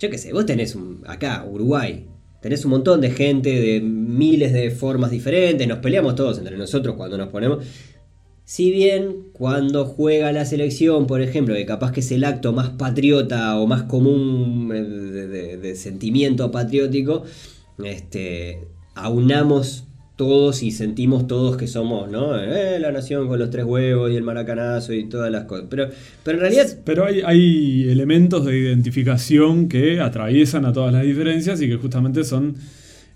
yo 0.00 0.10
qué 0.10 0.18
sé, 0.18 0.32
vos 0.32 0.44
tenés 0.46 0.74
un, 0.74 1.02
acá, 1.06 1.44
Uruguay, 1.48 2.06
tenés 2.40 2.64
un 2.64 2.70
montón 2.72 3.00
de 3.00 3.10
gente 3.10 3.50
de 3.50 3.80
miles 3.80 4.52
de 4.52 4.70
formas 4.70 5.10
diferentes, 5.10 5.66
nos 5.68 5.78
peleamos 5.78 6.14
todos 6.14 6.38
entre 6.38 6.56
nosotros 6.56 6.96
cuando 6.96 7.16
nos 7.18 7.28
ponemos. 7.28 7.64
Si 8.44 8.72
bien 8.72 9.28
cuando 9.32 9.84
juega 9.84 10.32
la 10.32 10.44
selección, 10.44 11.06
por 11.06 11.22
ejemplo, 11.22 11.54
que 11.54 11.64
capaz 11.66 11.92
que 11.92 12.00
es 12.00 12.10
el 12.10 12.24
acto 12.24 12.52
más 12.52 12.70
patriota 12.70 13.56
o 13.60 13.66
más 13.68 13.84
común 13.84 14.72
eh, 14.74 14.82
de, 14.82 15.56
de- 15.56 15.76
sentimiento 15.76 16.50
patriótico, 16.50 17.22
este, 17.84 18.66
aunamos 18.96 19.84
todos 20.20 20.62
y 20.62 20.70
sentimos 20.70 21.26
todos 21.26 21.56
que 21.56 21.66
somos, 21.66 22.10
¿no? 22.10 22.38
Eh, 22.38 22.78
la 22.78 22.92
nación 22.92 23.26
con 23.26 23.38
los 23.38 23.48
tres 23.48 23.64
huevos 23.64 24.12
y 24.12 24.16
el 24.16 24.22
maracanazo 24.22 24.92
y 24.92 25.08
todas 25.08 25.32
las 25.32 25.44
cosas. 25.44 25.64
Pero, 25.70 25.88
pero 26.22 26.36
en 26.36 26.40
realidad 26.42 26.66
Pero 26.84 27.06
hay, 27.06 27.22
hay 27.24 27.88
elementos 27.88 28.44
de 28.44 28.58
identificación 28.58 29.66
que 29.66 29.98
atraviesan 29.98 30.66
a 30.66 30.74
todas 30.74 30.92
las 30.92 31.04
diferencias 31.04 31.62
y 31.62 31.68
que 31.68 31.76
justamente 31.76 32.22
son 32.24 32.56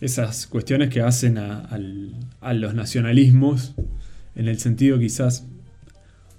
esas 0.01 0.47
cuestiones 0.47 0.89
que 0.89 1.03
hacen 1.03 1.37
a, 1.37 1.79
los 2.55 2.75
nacionalismos 2.75 3.75
en 4.35 4.49
el 4.49 4.59
sentido 4.59 4.99
quizás 4.99 5.47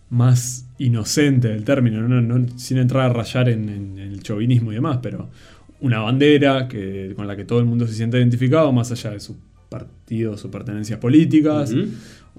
más 0.09 0.65
inocente 0.79 1.49
del 1.49 1.63
término, 1.63 2.07
no- 2.07 2.57
sin 2.57 2.79
entrar 2.79 3.11
a 3.11 3.13
rayar 3.13 3.49
en, 3.49 3.99
el 3.99 4.23
chauvinismo 4.23 4.71
y 4.71 4.75
demás, 4.75 4.97
pero 5.03 5.29
una 5.79 5.99
bandera 5.99 6.67
que, 6.67 7.13
con 7.15 7.27
la 7.27 7.35
que 7.35 7.45
todo 7.45 7.59
el 7.59 7.65
mundo 7.65 7.85
se 7.85 7.93
siente 7.93 8.17
identificado, 8.17 8.71
más 8.71 8.91
allá 8.91 9.11
de 9.11 9.19
sus 9.19 9.35
partidos 9.79 10.45
o 10.45 10.51
pertenencias 10.51 10.99
políticas, 10.99 11.71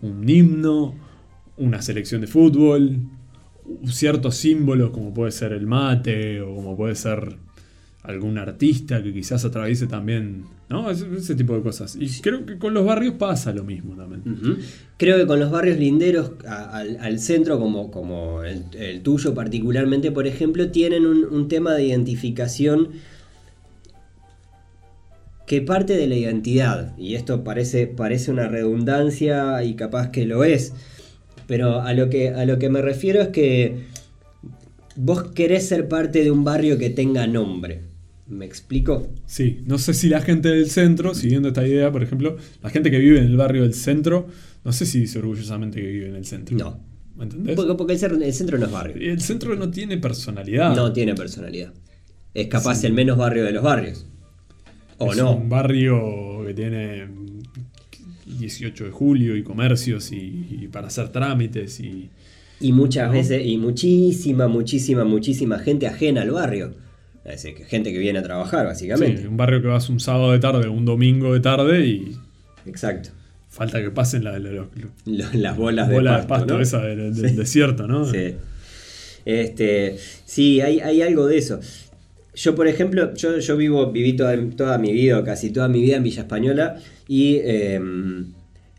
un 0.02 0.28
himno, 0.28 0.94
una 1.58 1.80
selección 1.82 2.20
de 2.20 2.26
fútbol, 2.26 2.98
ciertos 3.86 4.36
símbolos 4.36 4.90
como 4.90 5.12
puede 5.12 5.32
ser 5.32 5.52
el 5.52 5.66
mate 5.66 6.40
o 6.40 6.54
como 6.54 6.76
puede 6.76 6.94
ser 6.94 7.36
algún 8.02 8.38
artista 8.38 9.02
que 9.02 9.12
quizás 9.12 9.44
atraviese 9.44 9.88
también, 9.88 10.44
¿no? 10.68 10.88
Ese, 10.90 11.06
ese 11.16 11.34
tipo 11.34 11.54
de 11.56 11.62
cosas. 11.62 11.96
Y 12.00 12.08
creo 12.20 12.46
que 12.46 12.56
con 12.56 12.72
los 12.72 12.84
barrios 12.86 13.14
pasa 13.14 13.52
lo 13.52 13.64
mismo 13.64 13.96
también. 13.96 14.22
Creo 14.96 15.16
que 15.18 15.26
con 15.26 15.40
los 15.40 15.50
barrios 15.50 15.76
linderos 15.78 16.30
a- 16.46 16.76
al, 16.78 16.98
al 17.00 17.18
centro, 17.18 17.58
como, 17.58 17.90
como 17.90 18.44
el, 18.44 18.62
el 18.78 19.02
tuyo 19.02 19.34
particularmente, 19.34 20.12
por 20.12 20.28
ejemplo, 20.28 20.70
tienen 20.70 21.04
un, 21.04 21.24
un 21.24 21.48
tema 21.48 21.72
de 21.74 21.86
identificación 21.86 22.90
que 25.46 25.62
parte 25.62 25.96
de 25.96 26.06
la 26.06 26.16
identidad. 26.16 26.96
Y 26.98 27.14
esto 27.14 27.44
parece, 27.44 27.86
parece 27.86 28.30
una 28.30 28.48
redundancia 28.48 29.62
y 29.62 29.74
capaz 29.74 30.10
que 30.10 30.26
lo 30.26 30.44
es. 30.44 30.72
Pero 31.46 31.80
a 31.80 31.94
lo 31.94 32.10
que, 32.10 32.30
a 32.30 32.44
lo 32.44 32.58
que 32.58 32.68
me 32.68 32.82
refiero 32.82 33.22
es 33.22 33.28
que 33.28 33.84
vos 34.96 35.22
querés 35.32 35.68
ser 35.68 35.88
parte 35.88 36.24
de 36.24 36.30
un 36.30 36.44
barrio 36.44 36.78
que 36.78 36.90
tenga 36.90 37.26
nombre. 37.26 37.82
¿Me 38.26 38.44
explico? 38.44 39.06
Sí, 39.26 39.62
no 39.66 39.78
sé 39.78 39.94
si 39.94 40.08
la 40.08 40.20
gente 40.20 40.48
del 40.48 40.68
centro, 40.68 41.14
siguiendo 41.14 41.48
esta 41.48 41.64
idea, 41.64 41.92
por 41.92 42.02
ejemplo, 42.02 42.36
la 42.60 42.70
gente 42.70 42.90
que 42.90 42.98
vive 42.98 43.18
en 43.18 43.26
el 43.26 43.36
barrio 43.36 43.62
del 43.62 43.74
centro, 43.74 44.26
no 44.64 44.72
sé 44.72 44.84
si 44.84 44.98
dice 44.98 45.20
orgullosamente 45.20 45.80
que 45.80 45.86
vive 45.86 46.08
en 46.08 46.16
el 46.16 46.26
centro. 46.26 46.56
No. 46.56 46.80
¿Me 47.14 47.24
entendés? 47.24 47.54
Porque, 47.54 47.74
porque 47.74 47.92
el, 47.94 48.22
el 48.22 48.32
centro 48.32 48.58
no 48.58 48.66
es 48.66 48.72
barrio. 48.72 49.12
El 49.12 49.20
centro 49.20 49.54
no 49.54 49.70
tiene 49.70 49.96
personalidad. 49.98 50.74
No 50.74 50.92
tiene 50.92 51.14
personalidad. 51.14 51.72
Es 52.34 52.48
capaz 52.48 52.82
el 52.82 52.92
menos 52.92 53.16
barrio 53.16 53.44
de 53.44 53.52
los 53.52 53.62
barrios. 53.62 54.06
O 54.98 55.12
es 55.12 55.18
no. 55.18 55.34
un 55.36 55.48
barrio 55.48 56.44
que 56.46 56.54
tiene 56.54 57.06
18 58.26 58.84
de 58.84 58.90
julio 58.90 59.36
y 59.36 59.42
comercios 59.42 60.10
y, 60.12 60.46
y 60.62 60.68
para 60.68 60.88
hacer 60.88 61.08
trámites 61.10 61.80
y 61.80 62.10
Y 62.60 62.72
muchas 62.72 63.08
¿no? 63.08 63.12
veces, 63.14 63.44
y 63.46 63.56
muchísima, 63.58 64.48
muchísima, 64.48 65.04
muchísima 65.04 65.58
gente 65.58 65.86
ajena 65.86 66.22
al 66.22 66.30
barrio. 66.30 66.74
Es 67.24 67.42
decir, 67.42 67.64
gente 67.66 67.92
que 67.92 67.98
viene 67.98 68.20
a 68.20 68.22
trabajar, 68.22 68.66
básicamente. 68.66 69.22
sí, 69.22 69.26
un 69.26 69.36
barrio 69.36 69.60
que 69.60 69.66
vas 69.68 69.88
un 69.88 69.98
sábado 70.00 70.32
de 70.32 70.38
tarde 70.38 70.68
un 70.68 70.84
domingo 70.84 71.34
de 71.34 71.40
tarde 71.40 71.84
y 71.86 72.16
Exacto. 72.66 73.10
Falta 73.48 73.80
que 73.80 73.90
pasen 73.90 74.22
la- 74.24 74.38
la- 74.38 74.50
los- 74.50 74.66
Lo- 75.06 75.24
Las 75.32 75.56
bolas, 75.56 75.90
bolas 75.90 76.22
de 76.22 76.28
pasto, 76.28 76.54
¿no? 76.56 76.60
esa 76.62 76.80
del, 76.82 77.14
del 77.14 77.30
Sí. 77.30 77.36
desierto, 77.36 77.86
¿no? 77.86 78.04
Sí. 78.10 78.34
Este, 79.24 79.96
sí, 80.24 80.60
hay, 80.60 80.78
hay 80.80 81.02
algo 81.02 81.26
de 81.26 81.38
eso. 81.38 81.58
Yo, 82.36 82.54
por 82.54 82.68
ejemplo, 82.68 83.14
yo, 83.14 83.38
yo 83.38 83.56
vivo, 83.56 83.90
viví 83.90 84.12
toda, 84.14 84.36
toda 84.56 84.78
mi 84.78 84.92
vida, 84.92 85.24
casi 85.24 85.50
toda 85.50 85.68
mi 85.68 85.80
vida 85.82 85.96
en 85.96 86.02
Villa 86.04 86.20
Española, 86.22 86.76
y 87.08 87.36
eh, 87.42 87.80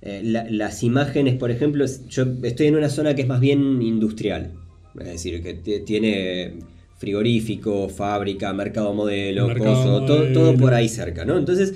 eh, 0.02 0.22
la- 0.24 0.48
las 0.50 0.84
imágenes, 0.84 1.36
por 1.36 1.50
ejemplo, 1.52 1.86
yo 2.08 2.26
estoy 2.44 2.68
en 2.68 2.76
una 2.76 2.90
zona 2.90 3.16
que 3.16 3.24
es 3.24 3.28
más 3.28 3.40
bien 3.42 3.82
industrial. 3.82 4.52
Es 5.00 5.08
decir, 5.08 5.42
que 5.44 5.54
tiene 5.80 6.54
frigorífico, 6.98 7.90
fábrica, 7.90 8.52
mercado 8.54 8.94
modelo, 8.94 9.48
Mercado 9.48 9.74
coso, 9.76 10.06
todo, 10.06 10.18
modelo. 10.20 10.34
todo 10.40 10.58
por 10.58 10.74
ahí 10.74 10.90
cerca, 10.90 11.26
¿no? 11.26 11.38
Entonces, 11.38 11.74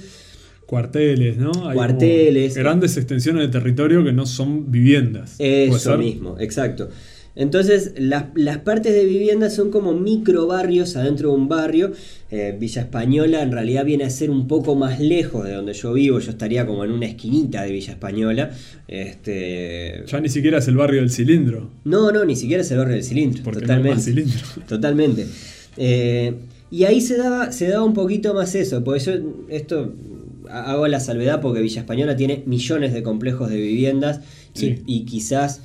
Cuarteles, 0.66 1.38
¿no? 1.38 1.52
Hay 1.68 1.76
Cuarteles. 1.76 2.54
como 2.54 2.64
Grandes 2.64 2.96
extensiones 2.96 3.42
de 3.44 3.50
territorio 3.60 4.04
que 4.06 4.14
no 4.14 4.26
son 4.26 4.72
viviendas. 4.72 5.36
¿Puede 5.38 5.66
Eso 5.68 5.98
mismo, 5.98 6.38
exacto. 6.40 6.90
Entonces, 7.36 7.94
las, 7.98 8.26
las 8.36 8.58
partes 8.60 8.94
de 8.94 9.06
vivienda 9.06 9.50
son 9.50 9.72
como 9.72 9.94
micro 9.94 10.48
barrios 10.48 10.96
adentro 10.98 11.30
de 11.30 11.36
un 11.36 11.48
barrio. 11.48 11.92
Eh, 12.30 12.56
Villa 12.60 12.82
Española 12.82 13.42
en 13.42 13.52
realidad 13.52 13.86
viene 13.86 14.04
a 14.04 14.10
ser 14.10 14.30
un 14.30 14.48
poco 14.48 14.76
más 14.76 15.00
lejos 15.00 15.46
de 15.46 15.54
donde 15.54 15.74
yo 15.74 15.94
vivo. 15.94 16.20
Yo 16.20 16.32
estaría 16.32 16.66
como 16.66 16.84
en 16.84 16.92
una 16.92 17.06
esquinita 17.06 17.64
de 17.64 17.72
Villa 17.72 17.94
Española. 17.94 18.52
Este... 18.88 20.04
Ya 20.08 20.20
ni 20.20 20.30
siquiera 20.30 20.60
es 20.60 20.68
el 20.68 20.76
barrio 20.76 21.00
del 21.02 21.10
cilindro. 21.12 21.70
No, 21.86 22.12
no, 22.12 22.26
ni 22.26 22.36
siquiera 22.36 22.62
es 22.62 22.72
el 22.72 22.78
barrio 22.80 22.96
del 22.96 23.04
cilindro. 23.04 23.44
Porque 23.44 23.60
no 23.66 23.74
hay 23.74 23.80
totalmente. 23.80 23.96
más 23.96 24.06
cilindro. 24.06 24.48
Totalmente. 24.68 25.28
Eh, 25.78 26.34
y 26.70 26.84
ahí 26.86 27.02
se 27.02 27.18
daba, 27.18 27.52
se 27.52 27.68
daba 27.68 27.84
un 27.84 27.94
poquito 27.94 28.34
más 28.34 28.56
eso. 28.56 28.84
Porque 28.84 29.00
yo 29.02 29.14
esto 29.50 29.94
ha- 30.50 30.72
hago 30.72 30.88
la 30.88 31.00
salvedad 31.00 31.42
porque 31.42 31.62
Villa 31.62 31.82
Española 31.82 32.16
tiene 32.16 32.44
millones 32.46 32.94
de 32.94 33.04
complejos 33.04 33.50
de 33.50 33.58
viviendas 33.58 34.22
y, 34.86 35.06
quizás 35.06 35.62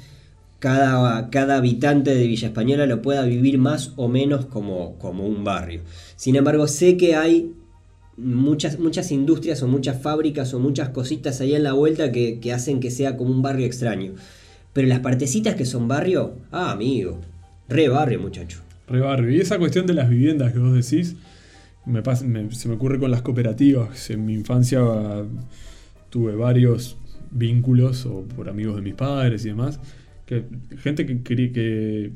cada, 0.66 1.30
cada 1.30 1.58
habitante 1.58 2.12
de 2.12 2.26
Villa 2.26 2.48
Española 2.48 2.86
lo 2.86 3.00
pueda 3.00 3.22
vivir 3.22 3.56
más 3.56 3.92
o 3.94 4.08
menos 4.08 4.46
como, 4.46 4.98
como 4.98 5.24
un 5.24 5.44
barrio. 5.44 5.82
Sin 6.16 6.34
embargo, 6.34 6.66
sé 6.66 6.96
que 6.96 7.14
hay 7.14 7.52
muchas, 8.16 8.80
muchas 8.80 9.12
industrias 9.12 9.62
o 9.62 9.68
muchas 9.68 10.02
fábricas 10.02 10.52
o 10.54 10.58
muchas 10.58 10.88
cositas 10.88 11.40
ahí 11.40 11.54
en 11.54 11.62
la 11.62 11.72
vuelta 11.72 12.10
que, 12.10 12.40
que 12.40 12.52
hacen 12.52 12.80
que 12.80 12.90
sea 12.90 13.16
como 13.16 13.30
un 13.30 13.42
barrio 13.42 13.64
extraño. 13.64 14.14
Pero 14.72 14.88
las 14.88 14.98
partecitas 14.98 15.54
que 15.54 15.64
son 15.64 15.86
barrio, 15.86 16.34
ah, 16.50 16.72
amigo, 16.72 17.20
re 17.68 17.88
barrio, 17.88 18.18
muchacho. 18.18 18.58
Re 18.88 18.98
barrio. 18.98 19.30
Y 19.30 19.38
esa 19.38 19.60
cuestión 19.60 19.86
de 19.86 19.94
las 19.94 20.10
viviendas 20.10 20.52
que 20.52 20.58
vos 20.58 20.74
decís, 20.74 21.14
se 21.84 22.68
me 22.68 22.74
ocurre 22.74 22.98
con 22.98 23.12
las 23.12 23.22
cooperativas. 23.22 24.10
En 24.10 24.26
mi 24.26 24.34
infancia 24.34 24.80
ah, 24.82 25.22
tuve 26.10 26.34
varios 26.34 26.96
vínculos, 27.30 28.04
o 28.04 28.22
por 28.22 28.48
amigos 28.48 28.74
de 28.74 28.82
mis 28.82 28.94
padres 28.94 29.44
y 29.44 29.50
demás, 29.50 29.78
que 30.26 30.44
gente 30.78 31.06
que, 31.06 31.22
que, 31.22 32.12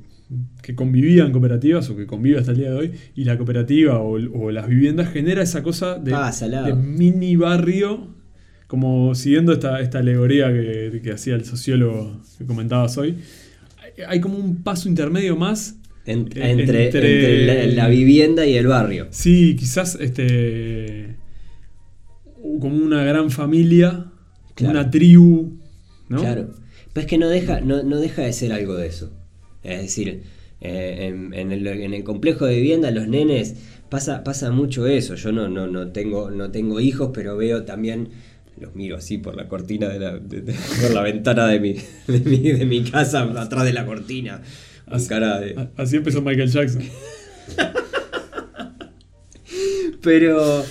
que 0.63 0.75
convivía 0.75 1.25
en 1.25 1.33
cooperativas 1.33 1.89
o 1.91 1.97
que 1.97 2.07
convive 2.07 2.39
hasta 2.39 2.51
el 2.53 2.59
día 2.59 2.71
de 2.71 2.77
hoy, 2.77 2.93
y 3.17 3.25
la 3.25 3.37
cooperativa 3.39 3.99
o, 4.01 4.13
o 4.15 4.51
las 4.51 4.69
viviendas 4.69 5.11
genera 5.13 5.43
esa 5.43 5.63
cosa 5.63 5.99
de, 5.99 6.13
Ah, 6.15 6.31
de 6.67 6.75
mini 6.75 7.37
barrio, 7.37 8.09
como 8.67 9.15
siguiendo 9.15 9.53
esta, 9.53 9.81
esta 9.81 9.99
alegoría 10.01 10.49
que, 10.53 11.01
que 11.03 11.13
hacía 11.13 11.35
el 11.35 11.45
sociólogo 11.45 12.21
que 12.39 12.45
comentabas 12.45 12.97
hoy. 12.99 13.17
Hay- 14.07 14.21
como 14.21 14.39
un 14.39 14.63
paso 14.63 14.89
intermedio 14.89 15.37
más 15.37 15.77
En- 16.07 16.21
Eh, 16.35 16.51
entre 16.53 16.87
entre- 16.87 16.87
entre 16.87 17.67
la, 17.67 17.83
la 17.85 17.89
vivienda 17.89 18.47
y 18.47 18.55
el 18.55 18.67
barrio. 18.67 19.09
Sí, 19.11 19.57
quizás 19.59 19.97
este. 20.01 21.17
como 22.61 22.77
una 22.77 23.05
gran 23.05 23.31
familia, 23.31 24.07
Claro. 24.55 24.79
una 24.81 24.91
tribu, 24.91 25.59
¿no? 26.09 26.21
Claro. 26.21 26.51
Pero 26.93 27.05
es 27.05 27.11
que 27.11 27.19
no 27.19 27.29
deja, 27.29 27.61
no, 27.61 27.83
no 27.83 27.99
deja 28.01 28.23
de 28.23 28.33
ser 28.33 28.53
algo 28.53 28.75
de 28.75 28.87
eso. 28.89 29.11
Es 29.63 29.81
decir, 29.83 30.23
eh, 30.61 31.07
en, 31.09 31.33
en 31.35 31.53
el, 31.53 31.67
en 31.67 31.95
el 31.95 32.03
complejo 32.05 32.47
de 32.47 32.57
vivienda, 32.57 32.91
los 32.91 33.07
nenes, 33.09 33.55
pasa, 33.89 34.25
pasa 34.25 34.51
mucho 34.51 34.87
eso. 34.87 35.15
Yo 35.15 35.33
no, 35.33 35.49
no, 35.49 35.67
no, 35.67 35.93
tengo, 35.93 36.31
no 36.31 36.51
tengo 36.51 36.81
hijos, 36.81 37.11
pero 37.15 37.37
veo 37.37 37.65
también. 37.65 38.09
Los 38.59 38.75
miro 38.75 38.97
así 38.97 39.17
por 39.19 39.37
la 39.37 39.49
cortina 39.49 39.89
de 39.89 39.99
la, 40.01 40.19
de- 40.19 40.43
de- 40.43 40.53
por 40.83 40.91
la 40.93 41.03
ventana 41.03 41.47
de 41.47 41.61
mi, 41.61 41.73
de 42.07 42.21
mi, 42.21 42.39
de 42.39 42.67
mi 42.67 42.83
casa, 42.85 43.23
atrás 43.23 43.65
de 43.65 43.73
la 43.73 43.87
cortina. 43.87 44.43
Así, 44.87 45.07
cara 45.09 45.41
así 45.77 45.97
empezó 45.97 46.21
Michael 46.21 46.51
Jackson. 46.51 46.83
Pero, 50.03 50.65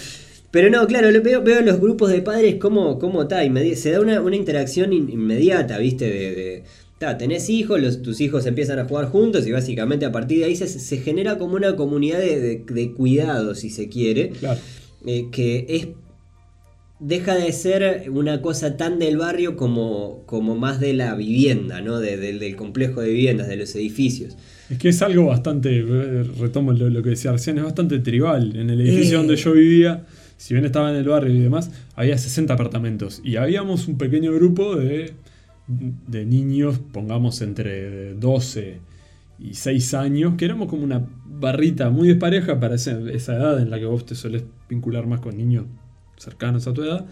pero 0.51 0.69
no, 0.69 0.85
claro, 0.87 1.07
veo, 1.21 1.41
veo 1.43 1.61
los 1.61 1.79
grupos 1.79 2.11
de 2.11 2.21
padres 2.21 2.55
como, 2.55 2.97
como 2.99 3.27
ta, 3.27 3.41
se 3.75 3.91
da 3.91 4.01
una, 4.01 4.21
una 4.21 4.35
interacción 4.35 4.93
in- 4.93 5.09
inmediata, 5.09 5.77
¿viste? 5.77 6.05
De, 6.05 6.35
de, 6.35 6.63
ta, 6.97 7.17
tenés 7.17 7.49
hijos, 7.49 7.79
los, 7.81 8.01
tus 8.01 8.19
hijos 8.21 8.45
empiezan 8.45 8.79
a 8.79 8.85
jugar 8.85 9.05
juntos 9.05 9.45
y 9.47 9.51
básicamente 9.51 10.05
a 10.05 10.11
partir 10.11 10.39
de 10.39 10.45
ahí 10.45 10.55
se, 10.55 10.67
se 10.67 10.97
genera 10.97 11.37
como 11.37 11.55
una 11.55 11.75
comunidad 11.75 12.19
de, 12.19 12.39
de, 12.39 12.63
de 12.67 12.91
cuidado, 12.93 13.55
si 13.55 13.69
se 13.69 13.87
quiere, 13.89 14.29
Claro. 14.31 14.59
eh, 15.05 15.27
que 15.31 15.65
es 15.69 15.87
deja 16.99 17.35
de 17.35 17.51
ser 17.53 18.09
una 18.11 18.41
cosa 18.41 18.75
tan 18.75 18.99
del 18.99 19.15
barrio 19.17 19.55
como, 19.55 20.23
como 20.25 20.57
más 20.57 20.81
de 20.81 20.93
la 20.93 21.15
vivienda, 21.15 21.79
¿no? 21.79 21.99
De- 21.99 22.17
del- 22.17 22.39
del 22.39 22.55
complejo 22.57 22.99
de 23.01 23.09
viviendas, 23.09 23.47
de 23.47 23.55
los 23.55 23.73
edificios. 23.75 24.35
Es 24.69 24.77
que 24.77 24.89
es 24.89 25.01
algo 25.01 25.27
bastante, 25.27 25.79
eh, 25.79 26.23
retomo 26.39 26.73
lo, 26.73 26.89
lo 26.89 27.01
que 27.01 27.11
decía 27.11 27.31
recién, 27.31 27.57
es 27.57 27.63
bastante 27.63 27.99
tribal. 27.99 28.53
En 28.57 28.69
el 28.69 28.81
edificio 28.81 29.15
Eh. 29.15 29.17
donde 29.19 29.37
yo 29.37 29.53
vivía, 29.53 30.05
si 30.39 30.55
bien 30.55 30.65
estaba 30.65 30.89
en 30.91 30.95
el 30.97 31.07
barrio 31.07 31.35
y 31.35 31.39
demás, 31.39 31.71
había 31.95 32.17
60 32.17 32.55
apartamentos. 32.55 33.21
Y 33.23 33.35
habíamos 33.37 33.87
un 33.87 33.97
pequeño 33.99 34.33
grupo 34.33 34.75
de, 34.75 35.13
de 35.67 36.25
niños, 36.25 36.79
pongamos 36.91 37.41
entre 37.41 38.15
12 38.15 38.79
y 39.39 39.53
6 39.53 39.93
años, 39.93 40.35
que 40.37 40.45
éramos 40.45 40.67
como 40.69 40.83
una 40.83 41.05
barrita 41.25 41.89
muy 41.89 42.07
despareja 42.07 42.59
para 42.59 42.75
ese- 42.75 43.13
esa 43.13 43.35
edad 43.35 43.61
en 43.61 43.69
la 43.69 43.79
que 43.79 43.85
vos 43.85 44.05
te 44.05 44.15
solés 44.15 44.43
vincular 44.69 45.07
más 45.07 45.19
con 45.21 45.37
niños 45.37 45.65
cercanos 46.17 46.67
a 46.67 46.73
tu 46.73 46.83
edad, 46.83 47.05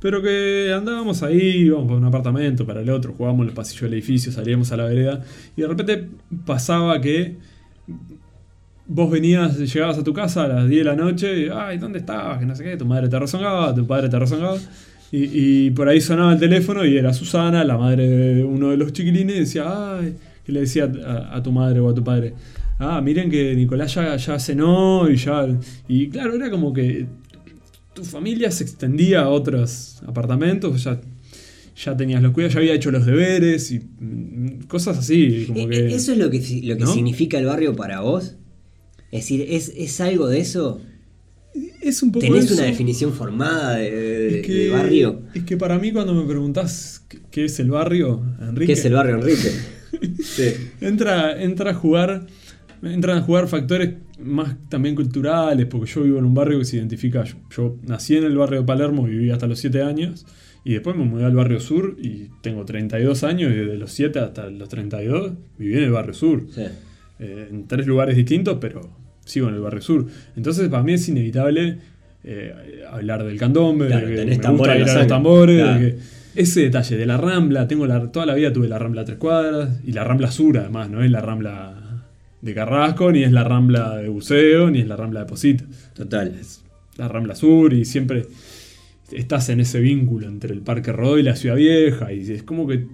pero 0.00 0.22
que 0.22 0.72
andábamos 0.76 1.22
ahí, 1.24 1.40
íbamos 1.66 1.88
por 1.88 1.96
un 1.96 2.04
apartamento 2.04 2.64
para 2.66 2.80
el 2.82 2.90
otro, 2.90 3.12
jugábamos 3.12 3.42
en 3.42 3.46
los 3.48 3.56
pasillos 3.56 3.82
del 3.82 3.94
edificio, 3.94 4.30
salíamos 4.30 4.70
a 4.72 4.76
la 4.76 4.84
vereda 4.84 5.24
y 5.56 5.62
de 5.62 5.66
repente 5.68 6.08
pasaba 6.46 7.00
que 7.00 7.38
vos 8.86 9.10
venías, 9.10 9.58
llegabas 9.58 9.98
a 9.98 10.04
tu 10.04 10.12
casa 10.12 10.44
a 10.44 10.48
las 10.48 10.68
10 10.68 10.84
de 10.84 10.90
la 10.90 10.96
noche 10.96 11.46
y, 11.46 11.48
ay, 11.52 11.78
¿dónde 11.78 11.98
estabas? 12.00 12.38
Que 12.38 12.46
no 12.46 12.54
sé 12.54 12.64
qué, 12.64 12.76
tu 12.76 12.84
madre 12.84 13.08
te 13.08 13.18
rezongaba, 13.18 13.74
tu 13.74 13.86
padre 13.86 14.08
te 14.08 14.18
rezongaba. 14.18 14.58
Y, 15.10 15.66
y 15.66 15.70
por 15.72 15.88
ahí 15.88 16.00
sonaba 16.00 16.32
el 16.32 16.38
teléfono 16.40 16.84
y 16.86 16.96
era 16.96 17.12
Susana, 17.12 17.64
la 17.64 17.76
madre 17.76 18.06
de 18.08 18.44
uno 18.44 18.70
de 18.70 18.76
los 18.78 18.92
chiquilines, 18.92 19.36
y 19.36 19.40
decía, 19.40 19.64
ay, 19.98 20.14
que 20.44 20.52
le 20.52 20.60
decía 20.60 20.90
a, 21.06 21.36
a 21.36 21.42
tu 21.42 21.52
madre 21.52 21.80
o 21.80 21.88
a 21.90 21.94
tu 21.94 22.02
padre, 22.02 22.34
ah, 22.78 23.00
miren 23.02 23.30
que 23.30 23.54
Nicolás 23.54 23.94
ya, 23.94 24.16
ya 24.16 24.38
cenó 24.38 25.08
y 25.10 25.16
ya... 25.16 25.46
Y 25.86 26.08
claro, 26.08 26.34
era 26.34 26.50
como 26.50 26.72
que 26.72 27.06
tu 27.94 28.04
familia 28.04 28.50
se 28.50 28.64
extendía 28.64 29.20
a 29.20 29.28
otros 29.28 30.02
apartamentos, 30.06 30.82
ya, 30.82 30.98
ya 31.76 31.94
tenías 31.96 32.22
los 32.22 32.32
cuidados, 32.32 32.54
ya 32.54 32.60
había 32.60 32.72
hecho 32.74 32.90
los 32.90 33.04
deberes 33.04 33.70
y 33.70 33.80
mm, 33.80 34.62
cosas 34.66 34.96
así, 34.98 35.44
como 35.46 35.60
E- 35.60 35.68
que... 35.68 35.76
e- 35.88 35.94
¿Eso 35.94 36.12
es 36.12 36.18
lo 36.18 36.30
que, 36.30 36.38
lo 36.64 36.76
que 36.78 36.84
¿No? 36.84 36.92
significa 36.92 37.38
el 37.38 37.44
barrio 37.44 37.76
para 37.76 38.00
vos? 38.00 38.36
Es 39.12 39.20
decir, 39.24 39.46
¿es, 39.48 39.72
es 39.76 40.00
algo 40.00 40.26
de 40.26 40.40
eso? 40.40 40.80
es 41.82 42.02
un 42.02 42.10
poco 42.12 42.24
¿Tenés 42.26 42.46
eso. 42.46 42.54
una 42.54 42.62
definición 42.64 43.12
formada 43.12 43.76
de, 43.76 43.90
de- 43.90 44.40
Es 44.40 44.46
que, 44.46 44.52
de 44.54 44.70
barrio? 44.70 45.20
Es 45.34 45.44
que 45.44 45.56
para 45.58 45.78
mí 45.78 45.92
cuando 45.92 46.14
me 46.14 46.26
preguntás 46.26 47.04
qué- 47.30 47.44
es 47.44 47.60
el 47.60 47.70
barrio, 47.70 48.22
Enrique, 48.40 48.66
¿Qué 48.68 48.72
es 48.72 48.84
el 48.86 48.94
barrio, 48.94 49.16
Enrique? 49.16 49.50
Sí. 50.24 50.44
entra, 50.80 51.42
entra 51.42 51.72
a 51.72 51.74
jugar, 51.74 52.26
entran 52.82 53.18
a 53.18 53.20
jugar 53.20 53.46
factores 53.48 53.96
más 54.18 54.56
también 54.70 54.94
culturales, 54.94 55.66
porque 55.66 55.90
yo 55.92 56.02
vivo 56.04 56.18
en 56.18 56.24
un 56.24 56.32
barrio 56.32 56.58
que 56.60 56.64
se 56.64 56.76
identifica, 56.78 57.24
yo, 57.24 57.34
yo 57.54 57.76
nací 57.82 58.16
en 58.16 58.24
el 58.24 58.36
barrio 58.38 58.60
de 58.60 58.66
Palermo, 58.66 59.04
viví 59.04 59.28
hasta 59.30 59.46
los 59.46 59.58
7 59.58 59.82
años, 59.82 60.24
y 60.64 60.72
después 60.72 60.96
me 60.96 61.04
mudé 61.04 61.24
al 61.26 61.34
barrio 61.34 61.60
sur 61.60 61.96
y 62.00 62.28
tengo 62.40 62.64
32 62.64 63.22
años, 63.24 63.52
y 63.52 63.56
desde 63.56 63.76
los 63.76 63.92
7 63.92 64.18
hasta 64.20 64.48
los 64.48 64.68
32 64.70 65.32
viví 65.58 65.74
en 65.76 65.82
el 65.84 65.90
barrio 65.90 66.14
sur. 66.14 66.46
Sí. 66.54 66.62
eh, 67.18 67.48
en 67.50 67.66
tres 67.66 67.86
lugares 67.86 68.16
distintos, 68.16 68.56
pero 68.60 68.80
sigo 69.24 69.48
en 69.48 69.54
el 69.54 69.60
barrio 69.60 69.80
sur. 69.82 70.06
Entonces, 70.36 70.68
para 70.68 70.82
mí 70.82 70.92
es 70.94 71.08
inevitable 71.08 71.78
eh, 72.24 72.82
hablar 72.90 73.24
del 73.24 73.36
candombe, 73.38 73.88
Claro, 73.88 74.06
de 74.06 74.12
que 74.14 74.18
tenés 74.20 74.38
me 74.38 74.48
gusta 74.50 74.76
ir 74.76 74.88
a 74.88 74.94
los 74.98 75.06
tambores, 75.08 75.56
de 75.56 75.62
Claro. 75.62 75.80
que- 75.80 75.96
ese 76.34 76.60
detalle 76.62 76.96
de 76.96 77.04
la 77.06 77.16
rambla, 77.18 77.68
tengo 77.68 77.86
la, 77.86 78.10
toda 78.10 78.24
la 78.26 78.34
vida 78.34 78.52
tuve 78.52 78.66
la 78.68 78.78
rambla 78.78 79.02
a 79.02 79.04
tres 79.04 79.18
cuadras, 79.18 79.80
y 79.84 79.92
la 79.92 80.02
rambla 80.04 80.30
sur 80.30 80.56
además, 80.56 80.88
no 80.88 81.02
es 81.02 81.10
la 81.10 81.20
rambla 81.20 82.04
de 82.40 82.54
Carrasco, 82.54 83.12
ni 83.12 83.22
es 83.22 83.32
la 83.32 83.44
rambla 83.44 83.96
de 83.96 84.08
buceo, 84.08 84.70
ni 84.70 84.80
es 84.80 84.86
la 84.86 84.96
rambla 84.96 85.20
de 85.20 85.26
Posita. 85.26 85.64
Total. 85.94 86.34
Es 86.40 86.62
la 86.96 87.06
rambla 87.08 87.34
sur 87.34 87.72
y 87.74 87.84
siempre 87.84 88.26
estás 89.12 89.48
en 89.50 89.60
ese 89.60 89.80
vínculo 89.80 90.26
entre 90.26 90.54
el 90.54 90.60
Parque 90.60 90.90
Rodó 90.92 91.18
y 91.18 91.22
la 91.22 91.36
Ciudad 91.36 91.56
Vieja, 91.56 92.12
y 92.12 92.20
es 92.32 92.42
como 92.42 92.66
que 92.66 92.86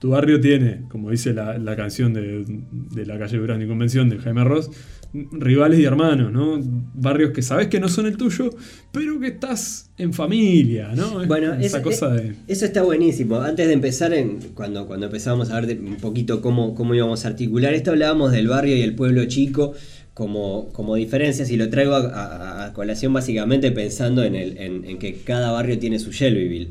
tu 0.00 0.10
barrio 0.10 0.40
tiene, 0.40 0.82
como 0.88 1.10
dice 1.10 1.32
la, 1.34 1.58
la 1.58 1.76
canción 1.76 2.14
de, 2.14 2.44
de, 2.46 3.06
la 3.06 3.18
calle 3.18 3.36
Durán 3.36 3.62
y 3.62 3.68
Convención 3.68 4.08
de 4.08 4.18
Jaime 4.18 4.42
Ross, 4.44 4.70
rivales 5.12 5.78
y 5.78 5.84
hermanos, 5.84 6.32
¿no? 6.32 6.58
Barrios 6.94 7.32
que 7.32 7.42
sabes 7.42 7.68
que 7.68 7.78
no 7.80 7.88
son 7.88 8.06
el 8.06 8.16
tuyo, 8.16 8.50
pero 8.92 9.20
que 9.20 9.28
estás 9.28 9.90
en 9.98 10.14
familia, 10.14 10.92
¿no? 10.94 11.26
bueno, 11.26 11.52
esa 11.54 11.82
cosa 11.82 12.08
de... 12.08 12.34
eso 12.48 12.64
está 12.64 12.82
buenísimo. 12.82 13.40
Antes 13.40 13.66
de 13.66 13.74
empezar, 13.74 14.14
en, 14.14 14.38
cuando, 14.54 14.86
cuando 14.86 15.06
empezábamos 15.06 15.50
a 15.50 15.60
ver 15.60 15.78
un 15.78 15.96
poquito 15.96 16.40
cómo, 16.40 16.74
cómo 16.74 16.94
íbamos 16.94 17.24
a 17.26 17.28
articular 17.28 17.74
esto, 17.74 17.90
hablábamos 17.90 18.32
del 18.32 18.48
barrio 18.48 18.76
y 18.76 18.82
el 18.82 18.94
pueblo 18.94 19.24
chico 19.26 19.74
como, 20.14 20.70
como 20.72 20.96
diferencias 20.96 21.50
y 21.50 21.56
lo 21.56 21.68
traigo 21.68 21.94
a, 21.94 22.72
colación 22.74 23.12
básicamente 23.12 23.70
pensando 23.72 24.22
en, 24.22 24.34
el, 24.34 24.56
en, 24.58 24.98
que 24.98 25.14
cada 25.24 25.50
barrio 25.50 25.78
tiene 25.78 25.98
su 25.98 26.10
Shelbyville. 26.12 26.70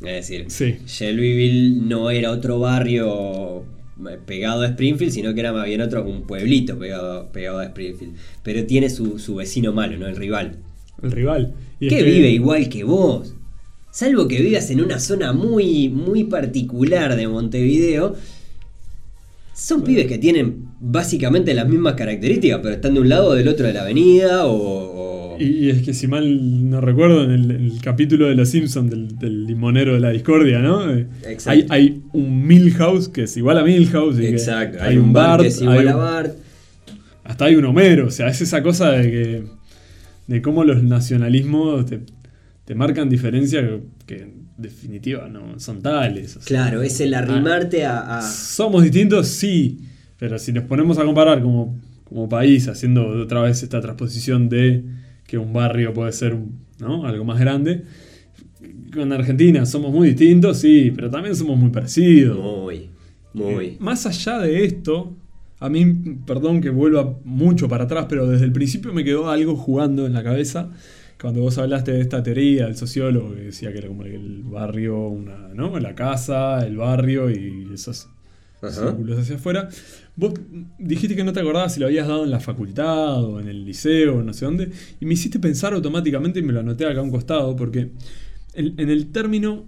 Es 0.00 0.28
decir, 0.28 0.46
Shelbyville 0.86 1.80
no 1.80 2.10
era 2.10 2.30
otro 2.30 2.58
barrio 2.58 3.64
eh, 4.08 4.18
pegado 4.24 4.62
a 4.62 4.66
Springfield, 4.66 5.12
sino 5.12 5.32
que 5.34 5.40
era 5.40 5.52
más 5.52 5.66
bien 5.66 5.80
otro, 5.80 6.04
un 6.04 6.22
pueblito 6.22 6.78
pegado, 6.78 7.30
pegado 7.32 7.60
a 7.60 7.64
Springfield. 7.64 8.14
Pero 8.42 8.66
tiene 8.66 8.90
su, 8.90 9.34
vecino 9.36 9.72
malo, 9.72 9.96
¿no? 9.96 10.06
El 10.06 10.16
rival. 10.16 10.58
El 11.02 11.12
rival. 11.12 11.54
que 11.78 12.02
vive 12.02 12.30
igual 12.30 12.68
que 12.68 12.84
vos. 12.84 13.34
Salvo 13.90 14.26
que 14.26 14.42
vivas 14.42 14.70
en 14.70 14.80
una 14.80 14.98
zona 14.98 15.32
muy, 15.32 15.88
muy 15.88 16.24
particular 16.24 17.14
de 17.14 17.28
Montevideo. 17.28 18.16
Son 19.54 19.84
pibes 19.84 20.06
que 20.06 20.18
tienen 20.18 20.66
básicamente 20.80 21.54
las 21.54 21.68
mismas 21.68 21.94
características, 21.94 22.58
pero 22.60 22.74
están 22.74 22.94
de 22.94 23.00
un 23.00 23.08
lado 23.08 23.28
o 23.28 23.34
del 23.34 23.46
otro 23.46 23.68
de 23.68 23.72
la 23.72 23.82
avenida 23.82 24.46
o 24.46 24.93
y, 25.38 25.70
es 25.70 25.82
que 25.82 25.94
si 25.94 26.06
mal 26.06 26.70
no 26.70 26.80
recuerdo, 26.80 27.24
en 27.24 27.30
el, 27.32 27.72
capítulo 27.82 28.26
de 28.26 28.34
Los 28.34 28.50
Simpsons 28.50 28.90
del, 28.90 29.46
limonero 29.46 29.94
de 29.94 30.00
la 30.00 30.10
discordia, 30.10 30.60
¿no? 30.60 30.90
Eh, 30.90 31.06
hay, 31.46 31.66
hay, 31.70 32.02
un 32.12 32.46
Milhouse 32.46 33.08
que 33.08 33.24
es 33.24 33.36
igual 33.36 33.58
a 33.58 33.64
Milhouse. 33.64 34.18
Exacto, 34.18 34.78
hay, 34.80 34.96
un 34.96 35.12
Bart, 35.12 35.42
que 35.42 35.48
es 35.48 35.60
igual 35.60 35.88
a 35.88 35.96
Bart. 35.96 36.36
Hasta 37.24 37.46
hay 37.46 37.56
un 37.56 37.64
Homero, 37.64 38.08
o 38.08 38.10
sea, 38.10 38.28
es 38.28 38.40
esa 38.40 38.62
cosa 38.62 38.90
de 38.92 39.10
que. 39.10 39.44
de 40.26 40.42
cómo 40.42 40.64
los 40.64 40.82
nacionalismos 40.82 41.86
te, 41.86 42.74
marcan 42.74 43.08
diferencias 43.08 43.64
que, 44.06 44.16
en 44.16 44.48
definitiva 44.56 45.28
no 45.28 45.58
son 45.58 45.82
tales. 45.82 46.38
claro, 46.44 46.82
es 46.82 47.00
el 47.00 47.14
arrimarte 47.14 47.84
a, 47.84 48.22
Somos 48.22 48.82
distintos, 48.82 49.28
sí, 49.28 49.80
pero 50.18 50.38
si 50.38 50.52
nos 50.52 50.64
ponemos 50.64 50.98
a 50.98 51.04
comparar 51.04 51.42
como, 51.42 51.80
como 52.04 52.28
país, 52.28 52.68
haciendo 52.68 53.06
otra 53.06 53.42
vez 53.42 53.62
esta 53.62 53.80
transposición 53.80 54.48
de 54.48 54.84
que 55.26 55.38
un 55.38 55.52
barrio 55.52 55.92
puede 55.92 56.12
ser 56.12 56.36
algo 56.80 57.24
más 57.24 57.40
grande. 57.40 57.84
Con 58.92 59.12
Argentina 59.12 59.66
somos 59.66 59.92
muy 59.92 60.08
distintos, 60.08 60.58
sí, 60.58 60.92
pero 60.94 61.10
también 61.10 61.34
somos 61.34 61.58
muy 61.58 61.70
parecidos. 61.70 62.38
Muy, 62.38 62.90
muy. 63.32 63.64
Eh, 63.64 63.76
más 63.80 64.06
allá 64.06 64.38
de 64.38 64.64
esto, 64.64 65.16
a 65.58 65.68
mí, 65.68 65.84
perdón 66.26 66.60
que 66.60 66.70
vuelva 66.70 67.18
mucho 67.24 67.68
para 67.68 67.84
atrás, 67.84 68.06
pero 68.08 68.26
desde 68.26 68.44
el 68.44 68.52
principio 68.52 68.92
me 68.92 69.04
quedó 69.04 69.30
algo 69.30 69.56
jugando 69.56 70.06
en 70.06 70.12
la 70.12 70.22
cabeza. 70.22 70.70
Cuando 71.20 71.40
vos 71.40 71.56
hablaste 71.58 71.92
de 71.92 72.00
esta 72.00 72.22
teoría 72.22 72.66
del 72.66 72.76
sociólogo 72.76 73.34
que 73.34 73.42
decía 73.42 73.72
que 73.72 73.78
era 73.78 73.88
como 73.88 74.04
el 74.04 74.42
barrio, 74.42 75.08
una, 75.08 75.48
¿no? 75.54 75.78
la 75.78 75.94
casa, 75.94 76.66
el 76.66 76.76
barrio 76.76 77.30
y 77.30 77.68
esos 77.72 78.08
círculos 78.72 79.18
hacia 79.18 79.36
afuera. 79.36 79.68
Vos 80.16 80.34
dijiste 80.78 81.16
que 81.16 81.24
no 81.24 81.32
te 81.32 81.40
acordabas 81.40 81.74
si 81.74 81.80
lo 81.80 81.86
habías 81.86 82.06
dado 82.06 82.24
en 82.24 82.30
la 82.30 82.40
facultad 82.40 83.24
o 83.24 83.40
en 83.40 83.48
el 83.48 83.64
liceo 83.64 84.18
o 84.18 84.22
no 84.22 84.32
sé 84.32 84.44
dónde, 84.44 84.70
y 85.00 85.06
me 85.06 85.14
hiciste 85.14 85.38
pensar 85.38 85.74
automáticamente 85.74 86.38
y 86.38 86.42
me 86.42 86.52
lo 86.52 86.60
anoté 86.60 86.86
acá 86.86 87.00
a 87.00 87.02
un 87.02 87.10
costado, 87.10 87.56
porque 87.56 87.90
en, 88.54 88.88
el 88.88 89.10
término 89.10 89.64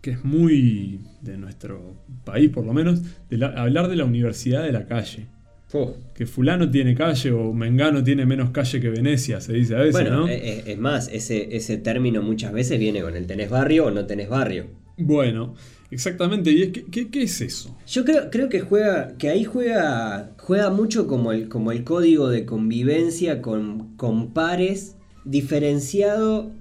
que 0.00 0.12
es 0.12 0.24
muy 0.24 1.00
de 1.20 1.36
nuestro 1.36 1.96
país 2.24 2.50
por 2.50 2.64
lo 2.64 2.72
menos, 2.72 3.02
de 3.28 3.44
hablar 3.44 3.88
de 3.88 3.96
la 3.96 4.04
universidad 4.04 4.62
de 4.62 4.72
la 4.72 4.86
calle. 4.86 5.26
Oh. 5.72 5.94
Que 6.14 6.26
fulano 6.26 6.68
tiene 6.68 6.96
calle 6.96 7.30
o 7.30 7.52
Mengano 7.52 8.02
tiene 8.02 8.26
menos 8.26 8.50
calle 8.50 8.80
que 8.80 8.88
Venecia, 8.88 9.40
se 9.40 9.52
dice 9.52 9.76
a 9.76 9.78
veces, 9.78 9.92
bueno, 9.92 10.26
Es, 10.26 10.78
más, 10.78 11.08
ese, 11.12 11.54
ese 11.54 11.76
término 11.76 12.22
muchas 12.22 12.52
veces 12.52 12.80
viene 12.80 13.02
con 13.02 13.14
el 13.16 13.26
tenés 13.26 13.50
barrio 13.50 13.86
o 13.86 13.90
no 13.90 14.06
tenés 14.06 14.28
barrio. 14.28 14.66
Bueno, 15.00 15.54
Exactamente, 15.90 16.52
¿y 16.52 16.70
qué, 16.70 17.08
qué, 17.08 17.22
es 17.22 17.40
eso? 17.40 17.76
Yo 17.88 18.04
creo, 18.04 18.30
creo 18.30 18.48
que 18.48 18.60
juega, 18.60 19.16
que 19.18 19.28
ahí 19.28 19.42
juega, 19.42 20.30
juega 20.38 20.70
mucho 20.70 21.08
como 21.08 21.32
el, 21.32 21.48
como 21.48 21.72
el 21.72 21.82
código 21.82 22.28
de 22.28 22.46
convivencia 22.46 23.42
con, 23.42 23.96
con 23.96 24.32
pares, 24.32 24.96
diferenciado 25.24 26.52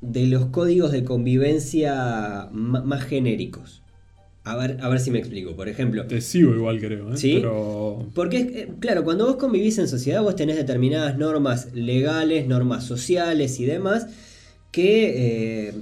de 0.00 0.26
los 0.26 0.46
códigos 0.46 0.90
de 0.90 1.04
convivencia 1.04 2.48
más 2.52 3.04
genéricos. 3.04 3.82
A 4.44 4.56
ver, 4.56 4.78
a 4.80 4.88
ver 4.88 4.98
si 4.98 5.10
me 5.12 5.18
explico. 5.18 5.54
Por 5.54 5.68
ejemplo. 5.68 6.04
Te 6.06 6.20
sigo 6.20 6.52
igual, 6.52 6.80
creo. 6.80 7.12
¿eh? 7.12 7.16
Sí. 7.16 7.34
Pero... 7.36 8.08
Porque, 8.12 8.38
eh, 8.38 8.68
claro, 8.80 9.04
cuando 9.04 9.26
vos 9.26 9.36
convivís 9.36 9.78
en 9.78 9.86
sociedad, 9.86 10.20
vos 10.22 10.34
tenés 10.34 10.56
determinadas 10.56 11.16
normas 11.16 11.72
legales, 11.74 12.48
normas 12.48 12.84
sociales 12.84 13.60
y 13.60 13.66
demás, 13.66 14.08
que 14.72 15.68
eh, 15.68 15.74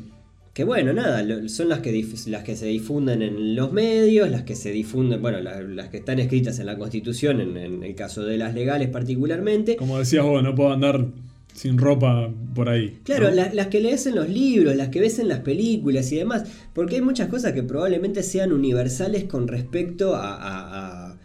que 0.52 0.64
bueno, 0.64 0.92
nada, 0.92 1.24
son 1.48 1.68
las 1.68 1.78
que, 1.78 2.04
las 2.26 2.42
que 2.42 2.56
se 2.56 2.66
difunden 2.66 3.22
en 3.22 3.54
los 3.54 3.72
medios, 3.72 4.28
las 4.30 4.42
que 4.42 4.56
se 4.56 4.72
difunden, 4.72 5.22
bueno, 5.22 5.40
las, 5.40 5.88
que 5.90 5.98
están 5.98 6.18
escritas 6.18 6.58
en 6.58 6.66
la 6.66 6.76
Constitución, 6.76 7.40
en, 7.56 7.82
el 7.84 7.94
caso 7.94 8.24
de 8.24 8.36
las 8.36 8.54
legales 8.54 8.88
particularmente. 8.88 9.76
Como 9.76 9.98
decías 9.98 10.24
vos, 10.24 10.42
no 10.42 10.54
puedo 10.54 10.72
andar 10.72 11.06
sin 11.54 11.78
ropa 11.78 12.32
por 12.54 12.68
ahí. 12.68 12.98
Claro, 13.04 13.30
las 13.30 13.66
que 13.68 13.80
lees 13.80 14.06
en 14.06 14.16
los 14.16 14.28
libros, 14.28 14.74
las 14.74 14.88
que 14.88 15.00
ves 15.00 15.20
en 15.20 15.28
las 15.28 15.40
películas 15.40 16.10
y 16.10 16.16
demás, 16.16 16.44
porque 16.72 16.96
hay 16.96 17.02
muchas 17.02 17.28
cosas 17.28 17.52
que 17.52 17.62
probablemente 17.62 18.22
sean 18.22 18.52
universales 18.52 19.24
con 19.24 19.46
respecto 19.46 20.16
a, 20.16 21.12
a 21.12 21.18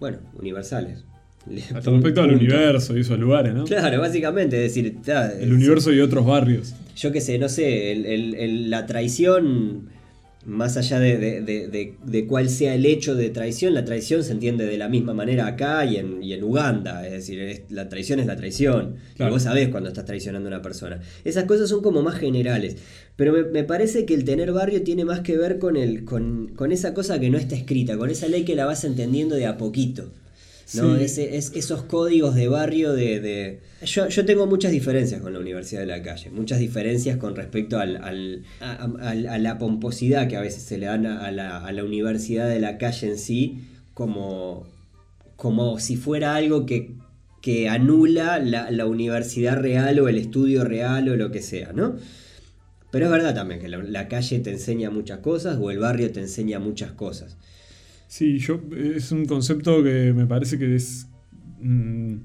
bueno, 0.00 0.18
universales. 0.38 1.04
Hasta 1.74 1.90
respecto 1.90 2.22
al 2.22 2.32
universo 2.32 2.96
y 2.96 3.00
esos 3.00 3.18
lugares, 3.18 3.54
¿no? 3.54 3.64
Claro, 3.64 4.00
básicamente, 4.00 4.56
es 4.56 4.74
decir, 4.74 4.98
el 5.40 5.52
universo 5.52 5.92
y 5.92 6.00
otros 6.00 6.26
barrios. 6.26 6.74
Yo 6.96 7.12
qué 7.12 7.20
sé, 7.20 7.38
no 7.38 7.48
sé, 7.48 7.94
la 8.66 8.86
traición, 8.86 9.88
más 10.44 10.76
allá 10.76 10.98
de, 10.98 12.26
cuál 12.28 12.48
sea 12.48 12.74
el 12.74 12.86
hecho 12.86 13.14
de 13.14 13.30
traición, 13.30 13.74
la 13.74 13.84
traición 13.84 14.24
se 14.24 14.32
entiende 14.32 14.66
de 14.66 14.78
la 14.78 14.88
misma 14.88 15.14
manera 15.14 15.46
acá 15.46 15.84
y 15.84 15.96
en, 15.96 16.22
y 16.22 16.32
en 16.32 16.42
Uganda, 16.42 17.06
es 17.06 17.12
decir, 17.12 17.64
la 17.70 17.88
traición 17.88 18.18
es 18.18 18.26
la 18.26 18.36
traición, 18.36 18.96
y 19.18 19.22
vos 19.24 19.42
sabés 19.42 19.68
cuando 19.68 19.90
estás 19.90 20.06
traicionando 20.06 20.48
a 20.48 20.52
una 20.54 20.62
persona. 20.62 21.00
Esas 21.24 21.44
cosas 21.44 21.68
son 21.68 21.82
como 21.82 22.02
más 22.02 22.18
generales, 22.18 22.76
pero 23.14 23.32
me, 23.52 23.64
parece 23.64 24.04
que 24.04 24.14
el 24.14 24.24
tener 24.24 24.52
barrio 24.52 24.82
tiene 24.82 25.04
más 25.04 25.20
que 25.20 25.36
ver 25.36 25.58
con, 25.58 25.76
el, 25.76 26.04
con, 26.04 26.48
con 26.56 26.72
esa 26.72 26.94
cosa 26.94 27.20
que 27.20 27.30
no 27.30 27.38
está 27.38 27.54
escrita, 27.54 27.96
con 27.96 28.10
esa 28.10 28.26
ley 28.26 28.44
que 28.44 28.56
la 28.56 28.66
vas 28.66 28.84
entendiendo 28.84 29.36
de 29.36 29.46
a 29.46 29.56
poquito. 29.56 30.10
¿No? 30.74 30.96
Ese, 30.96 31.36
es, 31.36 31.52
esos 31.54 31.82
códigos 31.84 32.34
de 32.34 32.48
barrio 32.48 32.92
de... 32.92 33.60
Yo, 33.82 34.08
yo, 34.08 34.24
tengo 34.24 34.46
muchas 34.46 34.72
diferencias 34.72 35.20
con 35.20 35.32
la 35.32 35.38
Universidad 35.38 35.80
de 35.80 35.86
la 35.86 36.02
Calle, 36.02 36.30
muchas 36.30 36.58
diferencias 36.58 37.16
con 37.16 37.36
respecto 37.36 37.78
al, 37.78 37.96
al, 37.96 38.44
a, 38.60 39.38
la 39.38 39.58
pomposidad 39.58 40.28
que 40.28 40.36
a 40.36 40.40
veces 40.40 40.62
se 40.62 40.78
le 40.78 40.86
dan 40.86 41.06
a 41.06 41.30
la, 41.30 41.64
a 41.64 41.72
la 41.72 41.84
Universidad 41.84 42.48
de 42.48 42.60
la 42.60 42.76
Calle 42.76 43.08
en 43.08 43.18
sí, 43.18 43.64
como, 43.94 44.66
como 45.36 45.78
si 45.78 45.96
fuera 45.96 46.34
algo 46.34 46.66
que, 46.66 46.94
que 47.40 47.68
anula 47.68 48.38
la, 48.38 48.70
la, 48.70 48.86
universidad 48.86 49.56
real 49.56 49.98
o 50.00 50.08
el 50.08 50.18
estudio 50.18 50.64
real 50.64 51.08
o 51.08 51.16
lo 51.16 51.30
que 51.30 51.40
sea, 51.40 51.72
¿no? 51.72 51.96
Pero 52.90 53.06
es 53.06 53.10
verdad 53.10 53.34
también 53.34 53.60
que 53.60 53.68
la, 53.68 53.78
la 53.78 54.08
calle 54.08 54.38
te 54.38 54.50
enseña 54.50 54.90
muchas 54.90 55.18
cosas 55.18 55.58
o 55.60 55.70
el 55.70 55.78
barrio 55.78 56.10
te 56.10 56.20
enseña 56.20 56.58
muchas 56.58 56.92
cosas. 56.92 57.36
Sí, 58.08 58.38
yo 58.38 58.58
es 58.74 59.12
un 59.12 59.26
concepto 59.26 59.84
que 59.84 60.14
me 60.14 60.26
parece 60.26 60.58
que 60.58 60.74
es 60.74 61.08
mm, 61.60 62.16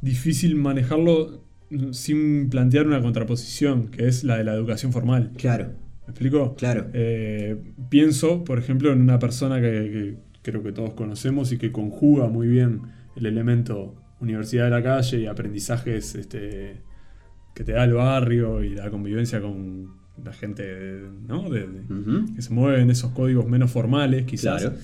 difícil 0.00 0.54
manejarlo 0.54 1.42
sin 1.90 2.48
plantear 2.48 2.86
una 2.86 3.02
contraposición, 3.02 3.88
que 3.88 4.06
es 4.06 4.22
la 4.22 4.36
de 4.36 4.44
la 4.44 4.54
educación 4.54 4.92
formal. 4.92 5.32
Claro. 5.36 5.72
¿Me 6.06 6.12
explico? 6.12 6.54
Claro. 6.54 6.86
Eh, 6.92 7.56
pienso, 7.88 8.44
por 8.44 8.60
ejemplo, 8.60 8.92
en 8.92 9.00
una 9.00 9.18
persona 9.18 9.60
que, 9.60 10.16
creo 10.42 10.62
que 10.62 10.70
todos 10.70 10.94
conocemos 10.94 11.50
y 11.50 11.58
que 11.58 11.72
conjuga 11.72 12.28
muy 12.28 12.46
bien 12.46 12.82
el 13.16 13.26
elemento 13.26 13.96
universidad 14.20 14.64
de 14.64 14.70
la 14.70 14.82
calle 14.84 15.20
y 15.20 15.26
aprendizajes 15.26 16.14
este, 16.14 16.80
que 17.54 17.64
te 17.64 17.72
da 17.72 17.82
el 17.82 17.94
barrio 17.94 18.62
y 18.62 18.76
la 18.76 18.88
convivencia 18.88 19.40
con 19.40 19.96
la 20.24 20.32
gente 20.32 21.02
¿no? 21.26 21.50
que 21.50 22.40
se 22.40 22.54
mueve 22.54 22.82
en 22.82 22.90
esos 22.90 23.10
códigos 23.10 23.48
menos 23.48 23.72
formales, 23.72 24.26
quizás. 24.26 24.62
Claro 24.62 24.76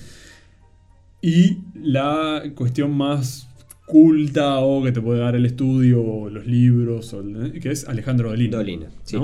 y 1.21 1.59
la 1.75 2.43
cuestión 2.55 2.91
más 2.91 3.47
culta 3.85 4.59
o 4.59 4.83
que 4.83 4.91
te 4.91 5.01
puede 5.01 5.19
dar 5.19 5.35
el 5.35 5.45
estudio 5.45 6.01
o 6.01 6.29
los 6.29 6.45
libros, 6.45 7.15
que 7.61 7.71
es 7.71 7.87
Alejandro 7.87 8.29
Dolina. 8.29 8.57
Dolina, 8.57 8.89
sí. 9.03 9.17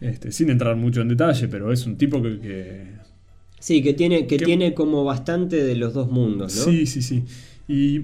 Este, 0.00 0.32
sin 0.32 0.50
entrar 0.50 0.76
mucho 0.76 1.00
en 1.00 1.08
detalle, 1.08 1.48
pero 1.48 1.72
es 1.72 1.86
un 1.86 1.96
tipo 1.96 2.20
que... 2.20 2.88
sí, 3.58 3.82
que, 3.82 3.94
tiene, 3.94 4.26
que, 4.26 4.38
tiene 4.38 4.74
como 4.74 5.04
bastante 5.04 5.62
de 5.62 5.76
los 5.76 5.94
dos 5.94 6.10
mundos, 6.10 6.56
¿no? 6.56 6.64
Sí, 6.64 6.86
sí, 6.86 7.00
sí. 7.00 7.22
Y 7.68 8.02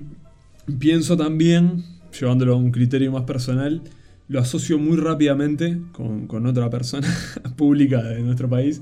pienso 0.79 1.17
también, 1.17 1.85
llevándolo 2.19 2.55
a 2.55 2.57
un 2.57 2.71
criterio 2.71 3.11
más 3.11 3.25
personal, 3.25 3.83
lo 4.29 4.39
asocio 4.39 4.79
muy 4.79 4.97
rápidamente 4.97 5.79
con, 5.93 6.47
otra 6.47 6.71
persona 6.71 7.09
pública 7.57 8.01
de 8.03 8.21
nuestro 8.21 8.49
país, 8.49 8.81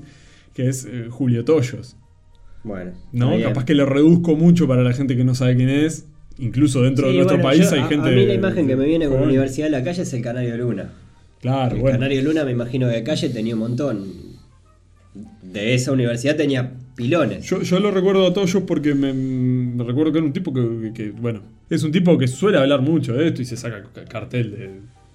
que 0.53 0.69
es 0.69 0.85
eh, 0.85 1.07
Julio 1.09 1.43
Toyos. 1.43 1.97
Bueno. 2.63 2.91
¿no? 3.13 3.31
bien. 3.37 3.43
Capaz 3.49 3.65
que 3.65 3.73
lo 3.75 3.85
reduzco 3.85 4.35
mucho 4.35 4.67
para 4.67 4.83
la 4.83 4.93
gente 4.93 5.15
que 5.15 5.23
no 5.23 5.35
sabe 5.35 5.55
quién 5.55 5.69
es. 5.69 6.05
Incluso 6.37 6.81
dentro 6.83 7.07
de 7.07 7.13
nuestro 7.15 7.37
bueno, 7.37 7.49
país 7.49 7.69
yo- 7.69 7.75
hay 7.75 7.81
a- 7.81 7.87
gente. 7.87 8.07
A 8.09 8.11
mí 8.11 8.25
la 8.25 8.33
imagen 8.33 8.67
que 8.67 8.75
me 8.75 8.85
viene 8.85 9.07
con 9.07 9.17
la. 9.19 9.23
Universidad 9.27 9.67
de 9.67 9.71
la 9.71 9.83
Calle 9.83 10.01
es 10.03 10.13
el 10.13 10.21
Canario 10.21 10.57
Luna. 10.57 10.89
Claro, 11.41 11.75
el 11.75 11.81
bueno. 11.81 11.97
Canario 11.97 12.21
Luna 12.23 12.43
me 12.45 12.51
imagino 12.51 12.87
que 12.87 12.95
de 12.95 13.03
calle 13.03 13.29
tenía 13.29 13.53
un 13.55 13.59
montón. 13.61 14.05
De 15.41 15.73
esa 15.73 15.91
universidad 15.91 16.35
tenía 16.35 16.73
pilones. 16.95 17.45
Yo, 17.45 17.61
yo 17.61 17.79
lo 17.79 17.91
recuerdo 17.91 18.27
a 18.27 18.33
Toyo 18.33 18.65
porque 18.65 18.93
me, 18.93 19.13
me 19.13 19.83
recuerdo 19.83 20.11
que 20.11 20.17
era 20.19 20.27
un 20.27 20.33
tipo 20.33 20.53
que, 20.53 20.91
que- 20.93 21.11
bueno, 21.11 21.41
es 21.69 21.83
un 21.83 21.91
tipo 21.91 22.17
que 22.17 22.27
suele 22.27 22.57
hablar 22.57 22.81
mucho 22.81 23.13
de 23.13 23.27
esto 23.27 23.41
y 23.41 23.45
se 23.45 23.57
saca 23.57 23.83
ca- 23.93 24.05
cartel 24.05 24.51
de, 24.51 24.69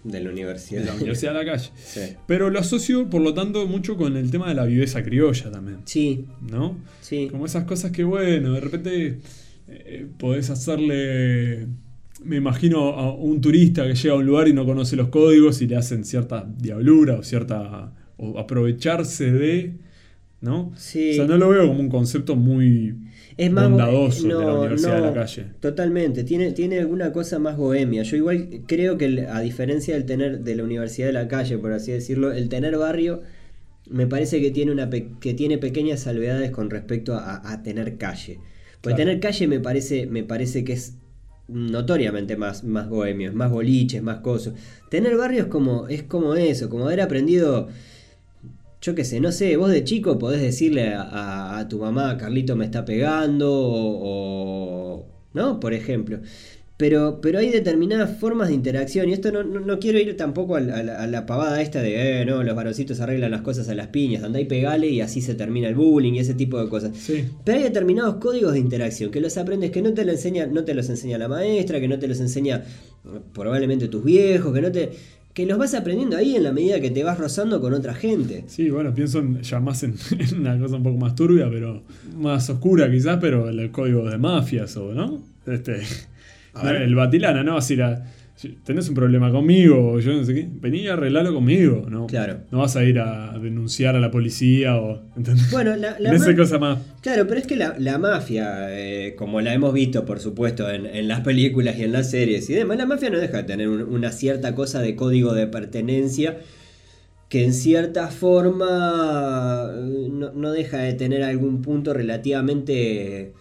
De 0.05 0.21
la 0.21 0.31
universidad. 0.31 0.81
de 0.83 0.87
la 0.87 0.95
Universidad 0.95 1.33
de 1.33 1.45
la 1.45 1.51
Calle. 1.53 1.71
Sí. 1.85 2.01
Pero 2.27 2.51
lo 2.51 2.59
asocio, 2.59 3.09
por 3.11 3.23
lo 3.23 3.33
tanto, 3.35 3.67
mucho 3.67 3.97
con 3.97 4.17
el 4.17 4.31
tema 4.31 4.49
de 4.49 4.55
la 4.55 4.65
viveza 4.67 5.03
criolla 5.03 5.51
también, 5.51 5.79
Sí, 5.87 6.27
¿no? 6.51 6.77
sí. 7.01 7.29
Como 7.31 7.47
esas 7.47 7.65
cosas 7.65 7.91
que, 7.91 8.05
bueno, 8.05 8.53
de 8.53 8.61
repente 8.61 9.19
eh, 9.69 10.07
podés 10.19 10.51
hacerle. 10.51 11.67
Me 12.23 12.37
imagino 12.37 12.91
a 12.91 13.15
un 13.15 13.41
turista 13.41 13.87
que 13.87 13.95
llega 13.95 14.15
a 14.15 14.19
un 14.19 14.25
lugar 14.27 14.47
y 14.49 14.53
no 14.53 14.65
conoce 14.65 14.95
los 14.97 15.09
códigos 15.09 15.61
y 15.63 15.67
le 15.67 15.77
hacen 15.77 16.05
cierta 16.05 16.47
diablura 16.59 17.15
o 17.19 17.23
cierta. 17.23 17.93
o 18.17 18.39
aprovecharse 18.39 19.33
de. 19.33 19.73
¿No? 20.41 20.73
Sí. 20.77 21.13
O 21.13 21.15
sea, 21.15 21.25
no 21.27 21.39
lo 21.39 21.49
veo 21.49 21.67
como 21.67 21.81
un 21.81 21.89
concepto 21.89 22.37
muy 22.37 22.95
Es 23.37 23.51
más 23.51 23.69
bondadoso 23.69 24.29
no, 24.29 24.39
de 24.39 24.45
la 24.47 24.55
Universidad 24.55 24.95
de 24.95 25.01
no, 25.01 25.07
la 25.09 25.15
Calle. 25.15 25.47
Totalmente, 25.61 26.23
tiene, 26.25 26.53
tiene 26.53 26.79
alguna 26.79 27.13
cosa 27.13 27.39
más 27.39 27.57
bohemia. 27.57 28.03
Yo 28.05 28.17
igual 28.17 28.63
creo 28.67 28.97
que 28.97 29.07
el- 29.07 29.27
a 29.27 29.41
diferencia 29.41 29.95
del 29.95 30.05
tener 30.07 30.41
de 30.41 30.55
la 30.55 30.63
Universidad 30.65 31.09
de 31.09 31.13
la 31.15 31.27
Calle, 31.29 31.59
por 31.59 31.73
así 31.73 31.91
decirlo, 31.93 32.33
el 32.33 32.49
tener 32.49 32.77
barrio 32.77 33.23
me 33.91 34.07
parece 34.07 34.41
que 34.41 34.51
tiene 34.51 34.73
una 34.73 34.89
pe- 34.89 35.09
que 35.21 35.35
tiene 35.35 35.59
pequeñas 35.59 36.01
salvedades 36.01 36.51
con 36.53 36.71
respecto 36.71 37.15
a, 37.15 37.53
a 37.53 37.63
tener 37.63 37.97
calle. 37.99 38.39
Porque 38.81 38.97
Claro. 38.97 38.97
tener 39.11 39.21
calle 39.21 39.47
me 39.49 39.61
parece, 39.61 40.07
me 40.07 40.23
parece 40.23 40.65
que 40.65 40.75
es 40.75 40.95
notoriamente 41.49 42.37
más, 42.37 42.65
más 42.65 42.89
bohemio, 42.89 43.29
es 43.31 43.35
más 43.35 43.51
boliches, 43.51 44.03
más 44.03 44.21
cosas. 44.21 44.55
Tener 44.91 45.17
barrio 45.17 45.41
es 45.43 45.47
como, 45.49 45.89
es 45.89 46.03
como 46.03 46.35
eso, 46.35 46.69
como 46.71 46.87
haber 46.87 47.01
aprendido 47.03 47.69
yo 48.85 48.95
qué 48.95 49.05
sé, 49.05 49.19
no 49.21 49.33
sé, 49.33 49.57
vos 49.57 49.71
de 49.71 49.83
chico 49.83 50.19
podés 50.19 50.43
decirle 50.43 50.89
a, 50.95 51.03
a- 51.03 51.59
a 51.61 51.69
tu 51.69 51.79
mamá, 51.79 52.19
Carlito 52.19 52.55
me 52.55 52.67
está 52.67 52.85
pegando, 52.85 53.51
o, 53.51 54.97
o- 54.99 55.07
¿no? 55.33 55.59
Por 55.61 55.73
ejemplo. 55.75 56.19
Pero, 56.77 57.21
pero 57.23 57.39
hay 57.39 57.51
determinadas 57.51 58.19
formas 58.19 58.49
de 58.49 58.55
interacción, 58.55 59.09
y 59.09 59.13
esto 59.13 59.31
no, 59.31 59.45
no- 59.45 59.61
no 59.61 59.79
quiero 59.79 59.99
ir 60.01 60.17
tampoco 60.17 60.57
a 60.57 60.61
la, 60.61 60.77
a 61.03 61.07
la- 61.07 61.25
pavada 61.25 61.63
esta 61.63 61.81
de, 61.81 62.21
eh, 62.23 62.27
no, 62.27 62.43
los 62.43 62.55
varoncitos 62.57 63.01
arreglan 63.01 63.31
las 63.31 63.43
cosas 63.43 63.69
a 63.69 63.75
las 63.77 63.87
piñas, 63.89 64.25
andá 64.25 64.41
y 64.41 64.45
pegale 64.47 64.89
y 64.89 65.01
así 65.01 65.21
se 65.23 65.35
termina 65.37 65.69
el 65.69 65.77
bullying 65.77 66.15
y 66.15 66.19
ese 66.19 66.35
tipo 66.35 66.61
de 66.63 66.69
cosas. 66.69 66.91
Sí. 66.99 67.27
Pero 67.45 67.59
hay 67.59 67.65
determinados 67.65 68.17
códigos 68.17 68.53
de 68.55 68.59
interacción 68.59 69.11
que 69.13 69.21
los 69.21 69.39
aprendes 69.39 69.71
que 69.71 69.83
no 69.83 69.95
te 69.95 70.05
lo 70.05 70.11
enseña, 70.13 70.47
no 70.47 70.65
te 70.65 70.75
los 70.75 70.91
enseña 70.91 71.17
la 71.17 71.29
maestra, 71.29 71.79
que 71.81 71.89
no 71.89 71.99
te 71.99 72.09
los 72.09 72.19
enseña 72.21 72.65
eh, 73.05 73.21
probablemente 73.33 73.87
tus 73.89 74.03
viejos, 74.05 74.53
que 74.53 74.61
no 74.61 74.73
te. 74.73 74.91
Que 75.35 75.47
los 75.47 75.59
vas 75.59 75.75
aprendiendo 75.75 76.17
ahí 76.17 76.37
en 76.37 76.45
la 76.45 76.53
medida 76.53 76.81
que 76.81 76.91
te 76.91 77.03
vas 77.05 77.19
rozando 77.19 77.61
con 77.61 77.75
otra 77.75 77.93
gente. 77.95 78.45
Sí, 78.47 78.71
bueno, 78.71 78.95
pienso 78.95 79.19
en- 79.19 79.43
ya 79.43 79.61
más 79.61 79.83
en, 79.83 79.95
en 80.19 80.41
una 80.41 80.59
cosa 80.59 80.77
un 80.77 80.83
poco 80.85 80.97
más 80.99 81.15
turbia, 81.15 81.49
pero 81.51 81.83
más 82.17 82.49
oscura 82.49 82.91
quizás, 82.91 83.19
pero 83.21 83.49
el 83.49 83.71
código 83.71 84.09
de 84.09 84.17
mafias 84.17 84.77
o, 84.77 84.95
¿no? 84.95 85.21
Este, 85.47 85.83
el 86.63 86.95
batilana, 86.95 87.43
¿no? 87.43 87.57
Así 87.57 87.77
la, 87.77 88.07
tenés 88.65 88.89
un 88.89 88.95
problema 88.95 89.31
conmigo, 89.31 89.99
yo 90.01 90.13
no 90.13 90.25
sé 90.25 90.35
qué, 90.35 90.49
vení 90.53 90.79
y 90.81 90.89
arreglalo 90.89 91.33
conmigo, 91.33 91.87
¿no? 91.89 92.07
Claro. 92.09 92.41
No 92.51 92.59
vas 92.59 92.75
a 92.77 92.83
ir 92.85 92.99
a 92.99 93.39
denunciar 93.39 93.95
a 93.97 94.01
la 94.01 94.11
policía 94.11 94.77
o, 94.77 95.03
¿entendés? 95.17 95.51
Bueno, 95.51 95.77
la, 95.77 95.99
la 96.01 96.13
esa 96.15 96.35
cosa 96.35 96.59
más. 96.59 96.79
Claro, 97.01 97.27
pero 97.29 97.41
es 97.41 97.47
que 97.47 97.57
la, 97.57 97.77
la 97.79 97.97
mafia, 97.99 98.67
eh, 98.71 99.15
como 99.17 99.41
la 99.41 99.55
hemos 99.55 99.73
visto, 99.73 100.05
por 100.05 100.19
supuesto, 100.21 100.69
en, 100.71 100.85
en 100.87 101.07
las 101.09 101.21
películas 101.21 101.79
y 101.79 101.85
en 101.85 101.93
las 101.93 102.11
series 102.11 102.51
y 102.51 102.55
demás, 102.55 102.77
la 102.77 102.87
mafia 102.87 103.09
no 103.11 103.19
deja 103.19 103.37
de 103.39 103.45
tener 103.45 103.69
un- 103.69 103.83
una 103.83 104.11
cierta 104.11 104.55
cosa 104.55 104.81
de 104.83 104.97
código 104.97 105.33
de 105.33 105.47
pertenencia 105.47 106.39
que 107.29 107.45
en 107.45 107.55
cierta 107.55 108.09
forma 108.09 109.71
eh, 109.75 110.09
no, 110.13 110.33
no 110.33 110.53
deja 110.53 110.79
de 110.79 110.93
tener 110.95 111.23
algún 111.23 111.63
punto 111.63 111.95
relativamente... 111.95 113.33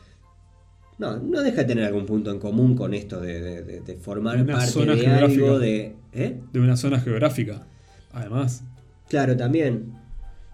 No, 0.99 1.17
no 1.17 1.41
deja 1.41 1.58
de 1.62 1.65
tener 1.65 1.86
algún 1.86 2.06
punto 2.06 2.32
en 2.32 2.39
común 2.39 2.75
con 2.75 2.93
esto 2.93 3.19
de, 3.19 3.63
de- 3.63 3.95
formar 3.97 4.41
Una 4.41 4.53
parte 4.53 4.71
zona 4.71 4.95
de 4.95 5.01
geográfica. 5.01 5.43
algo 5.45 5.60
de... 5.60 5.95
¿Eh? 6.13 6.38
De 6.53 6.60
una 6.60 6.77
zona 6.77 6.99
geográfica, 6.99 7.65
además. 8.12 8.63
Claro, 9.10 9.36
también. 9.36 9.93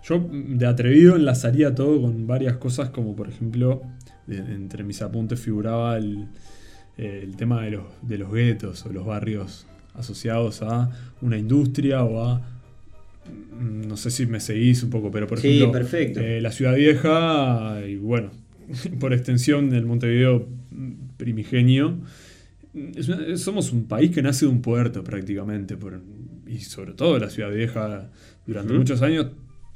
Yo 0.03 0.25
de 0.31 0.65
atrevido 0.65 1.15
enlazaría 1.17 1.75
todo 1.75 2.01
con 2.01 2.25
varias 2.25 2.55
cosas, 2.57 2.89
como 2.89 3.15
por 3.15 3.27
ejemplo, 3.29 3.81
entre 4.27 4.83
mis 4.83 5.01
apuntes 5.01 5.39
figuraba 5.41 5.97
el, 5.97 6.27
eh, 6.97 7.19
el 7.23 7.35
tema 7.35 7.63
de 7.63 7.71
los, 7.71 7.83
de 8.01 8.17
los 8.17 8.31
guetos 8.31 8.85
o 8.85 8.93
los 8.93 9.05
barrios 9.05 9.67
asociados 9.95 10.61
a 10.61 10.89
una 11.21 11.37
industria 11.37 12.03
o 12.05 12.23
a. 12.25 12.39
mm, 13.59 13.87
No 13.87 13.97
sé 13.97 14.09
si 14.09 14.25
me 14.25 14.39
seguís 14.39 14.83
un 14.83 14.89
poco, 14.89 15.11
pero 15.11 15.27
por 15.27 15.39
Sí, 15.39 15.47
ejemplo, 15.57 15.71
perfecto. 15.73 16.21
eh, 16.21 16.39
la 16.39 16.51
ciudad 16.53 16.75
vieja 16.75 17.81
y 17.85 17.97
bueno, 17.97 18.31
por 18.99 19.13
extensión 19.13 19.73
el 19.73 19.85
Montevideo 19.85 20.47
primigenio. 21.17 21.97
es 22.95 23.07
una- 23.09 23.35
somos 23.37 23.71
un 23.73 23.85
país 23.87 24.11
que 24.11 24.21
nace 24.21 24.45
de 24.45 24.51
un 24.51 24.61
puerto 24.61 25.03
prácticamente, 25.03 25.75
por- 25.75 26.01
y 26.47 26.59
sobre 26.59 26.93
todo 26.93 27.17
la 27.19 27.29
ciudad 27.29 27.51
vieja, 27.51 28.09
durante 28.45 28.73
muchos 28.73 29.01
años, 29.01 29.27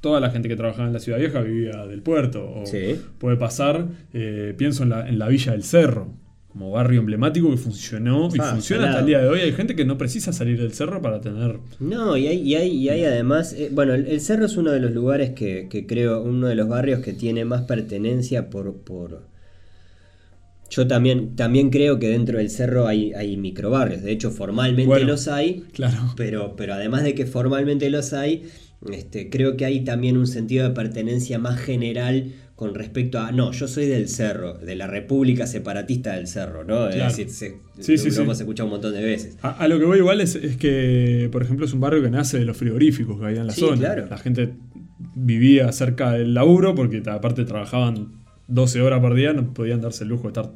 toda 0.01 0.19
la 0.19 0.29
gente 0.31 0.47
que 0.49 0.55
trabajaba 0.55 0.87
en 0.87 0.93
la 0.93 0.99
ciudad 0.99 1.17
vieja 1.19 1.41
vivía 1.41 1.85
del 1.87 2.01
puerto. 2.01 2.49
O 2.51 2.65
Sí. 2.65 2.99
puede 3.19 3.37
pasar, 3.37 3.87
eh, 4.13 4.53
pienso 4.57 4.83
en 4.83 4.89
la, 4.89 5.07
en 5.07 5.17
la 5.17 5.27
Villa 5.27 5.53
del 5.53 5.63
Cerro, 5.63 6.13
como 6.53 6.71
barrio 6.71 6.99
emblemático 7.01 7.49
que 7.51 7.57
funcionó 7.57 8.29
y 8.33 8.39
Ah, 8.39 8.51
funciona 8.53 8.85
hasta 8.89 8.99
el 9.01 9.05
día 9.07 9.19
de 9.21 9.27
hoy. 9.27 9.39
Hay 9.41 9.53
gente 9.53 9.75
que 9.75 9.85
no 9.85 9.97
precisa 9.97 10.31
salir 10.33 10.59
del 10.61 10.73
cerro 10.73 11.01
para 11.01 11.19
tener... 11.19 11.59
No, 11.79 12.15
y 12.17 12.27
hay, 12.27 12.37
y 12.41 12.55
hay, 12.55 12.69
y 12.71 12.89
hay 12.89 13.03
además, 13.05 13.53
eh, 13.53 13.69
bueno, 13.71 13.93
el, 13.93 14.07
el 14.07 14.21
cerro 14.21 14.45
es 14.45 14.55
uno 14.57 14.71
de 14.71 14.79
los 14.79 14.91
lugares 14.91 15.31
que, 15.31 15.67
que 15.69 15.85
creo, 15.87 16.21
uno 16.23 16.47
de 16.47 16.55
los 16.55 16.67
barrios 16.67 17.01
que 17.01 17.13
tiene 17.13 17.45
más 17.45 17.63
pertenencia 17.63 18.49
por... 18.49 18.77
por... 18.83 19.27
Yo 20.69 20.87
también, 20.87 21.35
también 21.35 21.69
creo 21.69 21.99
que 21.99 22.09
dentro 22.09 22.39
del 22.39 22.49
cerro 22.49 22.87
hay, 22.87 23.13
hay 23.13 23.37
microbarrios, 23.37 24.01
de 24.01 24.11
hecho 24.11 24.31
formalmente 24.31 24.87
Bueno. 24.87 25.05
los 25.05 25.27
hay, 25.27 25.65
Claro. 25.73 26.13
pero, 26.15 26.55
pero 26.55 26.73
además 26.73 27.03
de 27.03 27.13
que 27.13 27.25
formalmente 27.27 27.89
los 27.91 28.13
hay, 28.13 28.43
este, 28.91 29.29
creo 29.29 29.55
que 29.55 29.65
hay 29.65 29.83
también 29.83 30.17
un 30.17 30.25
sentido 30.27 30.67
de 30.67 30.73
pertenencia 30.73 31.37
más 31.37 31.59
general 31.59 32.33
con 32.55 32.75
respecto 32.75 33.19
a, 33.19 33.31
no, 33.31 33.51
yo 33.51 33.67
soy 33.67 33.87
del 33.87 34.07
cerro, 34.07 34.53
de 34.53 34.75
la 34.75 34.85
República 34.87 35.47
Separatista 35.47 36.13
del 36.15 36.27
Cerro, 36.27 36.63
¿no? 36.63 36.87
Claro. 36.89 36.91
Es 36.91 37.17
decir, 37.17 37.29
se- 37.29 37.57
Sí, 37.79 37.97
sí, 37.97 38.09
lo 38.09 38.13
sí. 38.15 38.21
hemos 38.21 38.39
escuchado 38.39 38.67
un 38.67 38.71
montón 38.73 38.93
de 38.93 39.03
veces. 39.03 39.37
A, 39.41 39.49
a 39.51 39.67
lo 39.67 39.79
que 39.79 39.85
voy 39.85 39.97
igual 39.97 40.21
es, 40.21 40.35
es 40.35 40.55
que, 40.57 41.29
por 41.31 41.41
ejemplo, 41.41 41.65
es 41.65 41.73
un 41.73 41.79
barrio 41.79 42.03
que 42.03 42.11
nace 42.11 42.37
de 42.37 42.45
los 42.45 42.55
frigoríficos 42.55 43.19
que 43.19 43.25
había 43.25 43.41
en 43.41 43.47
la 43.47 43.53
Sí, 43.53 43.61
zona. 43.61 43.77
claro. 43.77 44.05
La 44.07 44.17
gente 44.19 44.53
vivía 45.15 45.71
cerca 45.71 46.11
del 46.13 46.33
laburo 46.35 46.75
porque 46.75 47.01
aparte 47.07 47.43
trabajaban 47.45 48.21
12 48.47 48.81
horas 48.81 48.99
por 49.01 49.15
día, 49.15 49.33
no 49.33 49.51
podían 49.53 49.81
darse 49.81 50.03
el 50.03 50.09
lujo 50.11 50.23
de 50.23 50.27
estar 50.29 50.51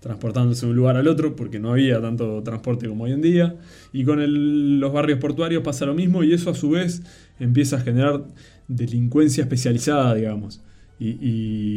transportándose 0.00 0.66
de 0.66 0.70
un 0.70 0.76
lugar 0.76 0.96
al 0.96 1.06
otro 1.08 1.36
porque 1.36 1.58
no 1.60 1.72
había 1.72 2.00
tanto 2.00 2.42
transporte 2.42 2.88
como 2.88 3.04
hoy 3.04 3.12
en 3.12 3.22
día. 3.22 3.56
Y 3.92 4.04
con 4.04 4.20
el- 4.20 4.80
los 4.80 4.92
barrios 4.92 5.18
portuarios 5.18 5.62
pasa 5.62 5.86
lo 5.86 5.94
mismo 5.94 6.22
y 6.24 6.34
eso 6.34 6.50
a 6.50 6.54
su 6.54 6.70
vez 6.70 7.02
empieza 7.40 7.76
a 7.76 7.80
generar 7.80 8.24
delincuencia 8.68 9.42
especializada, 9.42 10.14
digamos. 10.14 10.60
Y, 11.02 11.18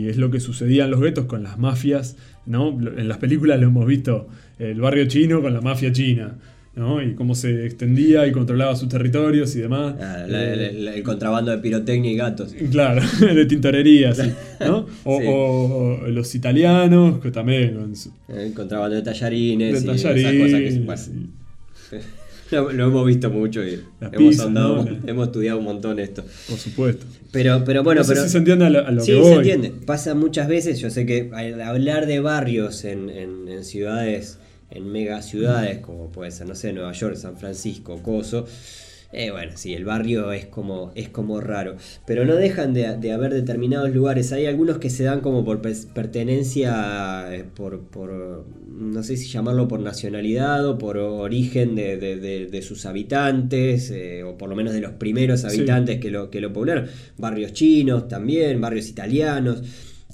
y 0.03 0.07
es 0.09 0.17
lo 0.17 0.29
que 0.29 0.39
sucedía 0.39 0.85
en 0.85 0.91
los 0.91 1.01
guetos 1.01 1.25
con 1.25 1.41
las 1.43 1.57
mafias, 1.57 2.15
¿no? 2.45 2.69
En 2.97 3.07
las 3.07 3.17
películas 3.17 3.59
lo 3.59 3.67
hemos 3.67 3.87
visto, 3.87 4.27
el 4.59 4.79
barrio 4.79 5.05
chino 5.07 5.41
con 5.41 5.53
la 5.53 5.61
mafia 5.61 5.91
china, 5.91 6.35
¿no? 6.75 7.01
Y 7.01 7.15
cómo 7.15 7.33
se 7.33 7.65
extendía 7.65 8.27
y 8.27 8.31
controlaba 8.31 8.75
sus 8.75 8.89
territorios 8.89 9.55
y 9.55 9.61
demás. 9.61 9.95
Ah, 9.99 10.25
la- 10.27 10.43
Eh, 10.53 10.95
el 10.97 11.03
contrabando 11.03 11.49
de 11.51 11.57
pirotecnia 11.57 12.11
y 12.11 12.15
gatos. 12.17 12.53
Claro, 12.69 13.01
de 13.19 13.45
tintorería, 13.45 14.13
sí, 14.13 14.31
¿no? 14.59 14.85
O, 15.05 15.19
Sí. 15.19 15.25
o- 15.27 15.99
o 16.03 16.07
los 16.09 16.35
italianos, 16.35 17.19
que 17.19 17.31
también 17.31 17.73
con 17.75 17.95
su- 17.95 18.11
El 18.27 18.53
contrabando 18.53 18.95
de 18.95 19.01
tallarines 19.01 19.83
de 19.83 19.91
y 19.91 19.95
esas 19.95 20.11
cosas 20.13 20.59
que 20.61 20.81
bueno, 20.85 21.01
sí. 21.01 21.97
lo, 22.51 22.71
lo 22.71 22.85
hemos 22.87 23.05
visto 23.05 23.29
mucho 23.29 23.63
y 23.63 23.81
Las 23.99 24.13
hemos, 24.13 24.29
pizzas, 24.29 24.47
andado- 24.47 24.85
hemos 25.07 25.27
estudiado 25.27 25.59
un 25.59 25.65
montón 25.65 25.99
esto. 25.99 26.23
por 26.49 26.57
supuesto. 26.57 27.05
Pero, 27.31 27.63
pero 27.65 27.83
bueno, 27.83 28.01
no 28.01 28.05
sé 28.05 28.13
pero. 28.13 28.23
si 28.25 28.29
se 28.31 28.37
entiende 28.37 28.65
a 28.65 28.69
lo, 28.69 28.85
a 28.87 28.91
lo 28.91 29.01
sí, 29.03 29.11
que 29.13 29.23
se 29.23 29.33
entiende. 29.33 29.73
Pasa 29.85 30.15
muchas 30.15 30.47
veces. 30.47 30.79
Yo 30.79 30.89
sé 30.89 31.05
que 31.05 31.29
al 31.33 31.61
hablar 31.61 32.05
de 32.07 32.19
barrios 32.19 32.85
en, 32.85 33.09
en- 33.09 33.47
en 33.49 33.63
ciudades, 33.65 34.37
en 34.71 34.91
megaciudades, 34.91 35.79
como 35.79 36.11
puede 36.11 36.31
ser, 36.31 36.47
no 36.47 36.55
sé, 36.55 36.71
Nueva 36.73 36.91
York, 36.93 37.15
San 37.15 37.37
Francisco, 37.37 38.01
Coso. 38.01 38.45
Eh, 39.11 39.31
bueno, 39.31 39.51
sí, 39.55 39.73
el 39.73 39.85
barrio 39.85 40.31
es 40.31 40.45
como, 40.45 40.91
es 40.95 41.09
como 41.09 41.39
raro. 41.41 41.77
Pero 42.05 42.25
no 42.25 42.35
dejan 42.35 42.73
de, 42.73 42.97
de 42.97 43.11
haber 43.11 43.33
determinados 43.33 43.93
lugares. 43.93 44.31
Hay 44.33 44.45
algunos 44.45 44.77
que 44.79 44.89
se 44.89 45.03
dan 45.03 45.21
como 45.21 45.45
por 45.45 45.61
pertenencia, 45.61 47.33
eh, 47.33 47.43
por, 47.55 47.81
por, 47.87 48.45
no 48.69 49.03
sé 49.03 49.17
si 49.17 49.27
llamarlo 49.27 49.67
por 49.67 49.79
nacionalidad 49.79 50.67
o 50.67 50.77
por 50.77 50.97
origen 50.97 51.75
de, 51.75 51.97
de- 51.97 52.17
de- 52.47 52.61
sus 52.61 52.85
habitantes, 52.85 53.91
eh, 53.91 54.23
o 54.23 54.37
por 54.37 54.49
lo 54.49 54.55
menos 54.55 54.73
de 54.73 54.81
los 54.81 54.93
primeros 54.93 55.41
Sí. 55.41 55.47
habitantes 55.47 55.99
que 55.99 56.09
lo, 56.09 56.29
que 56.29 56.41
lo 56.41 56.51
poblaron. 56.51 56.87
Barrios 57.17 57.53
chinos 57.53 58.07
también, 58.07 58.59
barrios 58.59 58.89
italianos. 58.89 59.61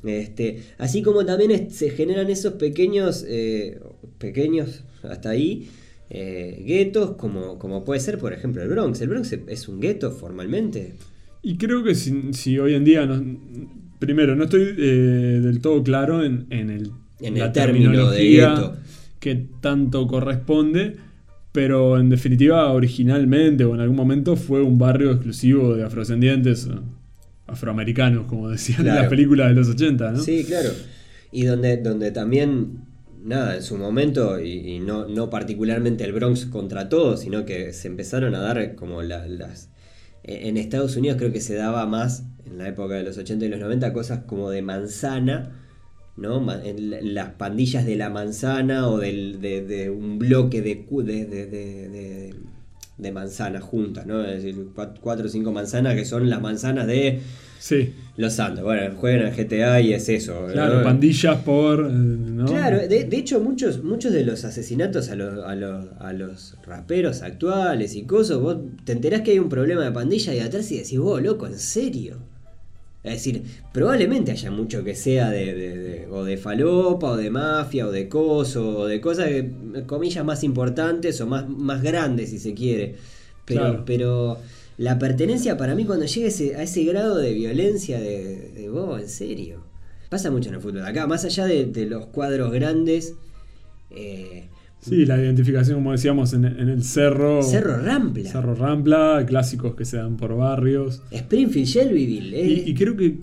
Este, 0.04 0.62
así 0.80 1.02
como 1.04 1.26
también 1.26 1.70
se 1.72 1.92
generan 1.92 2.30
esos 2.30 2.54
pequeños, 2.54 3.24
eh, 3.28 3.80
pequeños 4.18 4.84
hasta 5.04 5.30
ahí, 5.30 5.70
eh, 6.14 6.62
guetos, 6.66 7.12
como, 7.12 7.58
como 7.58 7.86
puede 7.86 8.02
ser, 8.02 8.18
por 8.18 8.34
ejemplo, 8.34 8.62
el 8.62 8.68
Bronx. 8.70 9.00
¿El 9.02 9.08
Bronx 9.10 9.32
es 9.48 9.68
un 9.70 9.80
gueto 9.80 10.12
formalmente? 10.12 10.94
Y 11.42 11.56
creo 11.58 11.84
que 11.84 11.96
si, 11.96 12.34
si 12.34 12.60
hoy 12.60 12.74
en 12.76 12.84
día, 12.84 13.06
no- 13.06 13.24
primero, 13.98 14.36
no 14.36 14.44
estoy 14.44 14.76
eh, 14.78 15.40
del 15.42 15.60
todo 15.62 15.82
claro 15.84 16.24
en, 16.24 16.48
en 16.50 16.70
el, 16.70 16.92
En 17.22 17.40
la 17.40 17.46
el 17.46 17.52
término 17.54 18.10
de 18.12 18.28
gueto. 18.30 18.76
que 19.20 19.46
tanto 19.62 20.06
corresponde, 20.08 20.98
pero 21.54 21.98
en 22.00 22.10
definitiva, 22.10 22.72
originalmente 22.74 23.64
o 23.64 23.74
en 23.74 23.80
algún 23.82 23.96
momento 23.98 24.36
fue 24.36 24.62
un 24.62 24.78
barrio 24.78 25.12
exclusivo 25.12 25.76
de 25.76 25.84
afrodescendientes, 25.84 26.68
eh, 26.68 26.76
afroamericanos, 27.48 28.26
como 28.26 28.50
decían 28.50 28.82
en 28.88 28.96
las 28.96 29.08
películas 29.08 29.50
de 29.50 29.56
los 29.56 29.70
80, 29.70 30.12
¿no? 30.12 30.20
Sí, 30.20 30.44
claro. 30.46 30.70
Y 31.32 31.44
donde, 31.46 31.78
donde 31.78 32.12
también, 32.12 32.80
nada, 33.24 33.56
en 33.56 33.64
su 33.64 33.78
momento, 33.78 34.40
y, 34.42 34.80
no, 34.80 35.08
no 35.08 35.30
particularmente 35.30 36.04
el 36.04 36.14
Bronx 36.14 36.46
contra 36.46 36.90
todo, 36.90 37.18
sino 37.18 37.46
que 37.46 37.74
se 37.74 37.88
empezaron 37.88 38.36
a 38.36 38.40
dar 38.42 38.76
como 38.76 39.02
la- 39.04 39.28
las... 39.28 39.70
e, 40.24 40.48
En 40.50 40.58
Estados 40.58 40.96
Unidos 40.98 41.18
creo 41.18 41.32
que 41.32 41.42
se 41.42 41.56
daba 41.56 41.86
más, 41.86 42.24
en 42.46 42.58
la 42.58 42.68
época 42.68 42.96
de 42.96 43.04
los 43.04 43.18
80 43.18 43.46
y 43.46 43.50
los 43.50 43.60
90, 43.60 43.94
cosas 43.94 44.20
como 44.26 44.50
de 44.50 44.62
manzana, 44.62 45.52
¿no? 46.18 46.46
Las 47.02 47.30
pandillas 47.36 47.86
de 47.86 47.96
la 47.96 48.10
manzana 48.10 48.88
o 48.90 48.98
del, 49.00 49.40
de, 49.42 49.90
un 49.90 50.20
bloque 50.20 50.62
de, 50.62 50.86
de, 51.04 51.26
de, 51.26 52.36
de, 53.02 53.12
manzanas 53.12 53.64
juntas, 53.64 54.06
¿no? 54.06 54.24
Es 54.24 54.44
decir, 54.44 54.56
cua- 54.76 54.94
cuatro 55.02 55.26
o 55.26 55.30
cinco 55.30 55.52
manzanas 55.52 55.96
que 55.96 56.06
son 56.06 56.30
las 56.30 56.42
manzanas 56.42 56.88
de 56.88 57.20
Sí, 57.60 57.94
los 58.18 58.34
Santos. 58.34 58.64
Bueno, 58.64 58.96
juegan 58.98 59.28
al 59.28 59.36
GTA 59.36 59.82
y 59.82 59.94
es 59.94 60.10
eso. 60.10 60.48
claro, 60.52 60.78
¿no? 60.80 60.84
pandillas 60.84 61.38
por... 61.44 61.86
eh, 61.86 61.90
¿no? 61.92 62.46
Claro, 62.46 62.78
de, 62.88 63.04
de 63.04 63.18
hecho 63.18 63.40
muchos, 63.40 63.84
muchos 63.84 64.12
de 64.12 64.24
los 64.26 64.46
asesinatos 64.46 65.10
a 65.10 65.16
los, 65.16 65.46
a, 65.46 65.54
los, 65.56 65.86
a 66.00 66.12
los 66.14 66.56
raperos 66.66 67.22
actuales 67.22 67.96
y 67.96 68.04
cosas, 68.06 68.38
vos 68.40 68.58
te 68.84 68.94
enterás 68.94 69.22
que 69.22 69.32
hay 69.32 69.40
un 69.40 69.50
problema 69.50 69.84
de 69.84 69.92
pandilla 69.92 70.34
y 70.34 70.40
atrás 70.40 70.72
y 70.72 70.78
decís, 70.78 70.98
vos, 70.98 71.22
loco, 71.22 71.46
¿en 71.46 71.60
serio? 71.60 72.18
Es 73.04 73.14
decir, 73.14 73.44
probablemente 73.74 74.32
haya 74.32 74.52
mucho 74.52 74.84
que 74.84 74.94
sea 74.96 75.30
de, 75.32 75.54
de- 75.56 75.78
de- 75.78 76.08
o 76.12 76.24
de 76.24 76.38
falopa, 76.38 77.12
o 77.12 77.18
de 77.18 77.30
mafia, 77.32 77.88
o 77.88 77.92
de 77.92 78.08
coso, 78.08 78.78
o 78.80 78.86
de 78.86 79.02
cosas, 79.02 79.28
que, 79.28 79.52
comillas, 79.88 80.24
más 80.24 80.44
importantes 80.44 81.20
o 81.22 81.26
más, 81.28 81.50
más 81.50 81.82
grandes, 81.82 82.30
si 82.30 82.38
se 82.40 82.54
quiere. 82.54 82.96
Pero, 83.46 83.62
Claro. 83.62 83.84
pero 83.86 84.38
la 84.78 85.00
pertenencia 85.00 85.58
para 85.58 85.74
mí 85.74 85.84
cuando 85.86 86.06
llega 86.06 86.28
ese- 86.28 86.56
a 86.56 86.62
ese 86.64 86.84
grado 86.84 87.18
de 87.18 87.34
violencia 87.34 88.00
de, 88.00 88.52
de 88.56 88.70
vos, 88.70 89.02
en 89.02 89.10
serio. 89.10 89.64
Pasa 90.10 90.30
mucho 90.30 90.50
en 90.50 90.56
el 90.56 90.62
fútbol. 90.62 90.86
Acá, 90.86 91.08
más 91.08 91.26
allá 91.26 91.46
de, 91.46 91.66
de 91.66 91.86
los 91.88 92.06
cuadros 92.08 92.52
grandes, 92.52 93.16
eh, 93.90 94.48
Sí, 94.82 95.06
la 95.06 95.18
identificación, 95.18 95.78
como 95.78 95.92
decíamos, 95.92 96.34
en, 96.34 96.44
en 96.46 96.68
el 96.70 96.84
cerro... 96.84 97.44
Cerro 97.44 97.78
Rampla, 97.78 98.30
Cerro 98.30 98.56
Rampla, 98.56 99.24
clásicos 99.28 99.76
que 99.76 99.86
se 99.86 99.98
dan 99.98 100.18
por 100.18 100.36
barrios. 100.36 101.04
Springfield, 101.12 101.68
Shelbyville. 101.68 102.36
eh. 102.36 102.64
Y, 102.66 102.72
y 102.72 102.74
creo 102.74 102.98
que 102.98 103.20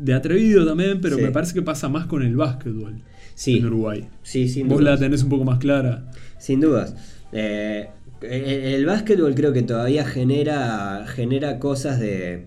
de 0.00 0.14
atrevido 0.14 0.64
también, 0.64 1.00
pero 1.00 1.16
Sí. 1.16 1.22
me 1.22 1.30
parece 1.32 1.52
que 1.52 1.62
pasa 1.62 1.88
más 1.88 2.06
con 2.06 2.22
el 2.22 2.36
básquetbol 2.36 2.94
Sí. 3.34 3.58
en 3.58 3.66
Uruguay. 3.66 4.08
sí, 4.22 4.48
sin 4.48 4.68
Vos 4.68 4.78
dudas. 4.78 4.94
la 4.94 5.04
tenés 5.06 5.22
un 5.24 5.28
poco 5.30 5.44
más 5.44 5.58
clara. 5.58 6.10
Sin 6.38 6.60
dudas. 6.60 6.94
Eh, 7.32 7.88
el, 8.22 8.42
el 8.44 8.86
básquetbol 8.86 9.34
creo 9.34 9.52
que 9.52 9.62
todavía 9.62 10.04
genera, 10.04 11.04
genera 11.08 11.58
cosas 11.58 11.98
de... 12.00 12.46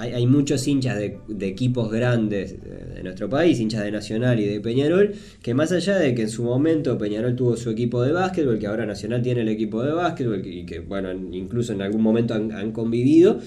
Hay, 0.00 0.12
hay 0.14 0.26
muchos 0.26 0.66
hinchas 0.66 0.98
de, 0.98 1.18
de 1.28 1.46
equipos 1.46 1.90
grandes 1.90 2.62
de, 2.62 2.94
de 2.94 3.02
nuestro 3.02 3.28
país, 3.28 3.60
hinchas 3.60 3.84
de 3.84 3.90
Nacional 3.90 4.40
y 4.40 4.46
de 4.46 4.60
Peñarol, 4.60 5.12
que 5.42 5.52
más 5.52 5.72
allá 5.72 5.98
de 5.98 6.14
que 6.14 6.22
en 6.22 6.30
su 6.30 6.42
momento 6.42 6.96
Peñarol 6.96 7.36
tuvo 7.36 7.56
su 7.56 7.70
equipo 7.70 8.02
de 8.02 8.12
básquetbol, 8.12 8.58
que 8.58 8.66
ahora 8.66 8.86
Nacional 8.86 9.20
tiene 9.20 9.42
el 9.42 9.48
equipo 9.48 9.82
de 9.82 9.92
básquetbol, 9.92 10.46
y 10.46 10.64
que 10.64 10.80
bueno, 10.80 11.12
incluso 11.12 11.72
en 11.74 11.82
algún 11.82 12.02
momento 12.02 12.34
han, 12.34 12.50
han 12.52 12.72
convivido, 12.72 13.40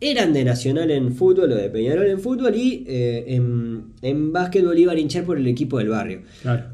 eran 0.00 0.34
de 0.34 0.44
Nacional 0.44 0.90
en 0.90 1.14
fútbol 1.14 1.52
o 1.52 1.54
de 1.54 1.70
Peñarol 1.70 2.06
en 2.06 2.20
fútbol 2.20 2.54
y 2.54 2.84
eh, 2.86 3.24
en, 3.28 3.94
en 4.02 4.32
básquetbol 4.32 4.78
iban 4.78 4.96
a 4.96 5.00
hinchar 5.00 5.24
por 5.24 5.38
el 5.38 5.46
equipo 5.46 5.78
del 5.78 5.88
barrio. 5.88 6.20
Claro. 6.42 6.64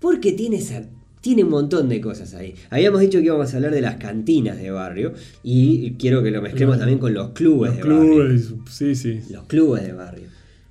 Porque 0.00 0.32
tiene 0.32 0.56
esa. 0.56 0.88
Tiene 1.22 1.44
un 1.44 1.50
montón 1.50 1.88
de 1.88 2.00
cosas 2.02 2.34
ahí. 2.34 2.54
Habíamos 2.68 3.00
dicho 3.00 3.18
que 3.18 3.24
íbamos 3.24 3.50
a 3.54 3.56
hablar 3.56 3.72
de 3.72 3.80
las 3.80 3.96
cantinas 3.96 4.58
de 4.58 4.70
barrio. 4.70 5.14
Y 5.42 5.92
quiero 5.92 6.22
que 6.22 6.30
lo 6.30 6.42
mezclemos 6.42 6.76
también 6.78 6.98
con 6.98 7.14
los 7.14 7.30
clubes 7.30 7.70
Los 7.76 7.76
de 7.86 7.94
barrio. 7.94 8.12
clubes, 8.14 8.52
sí, 8.70 8.94
sí. 8.94 9.20
Los 9.30 9.44
clubes 9.44 9.84
de 9.84 9.92
barrio. 9.92 10.24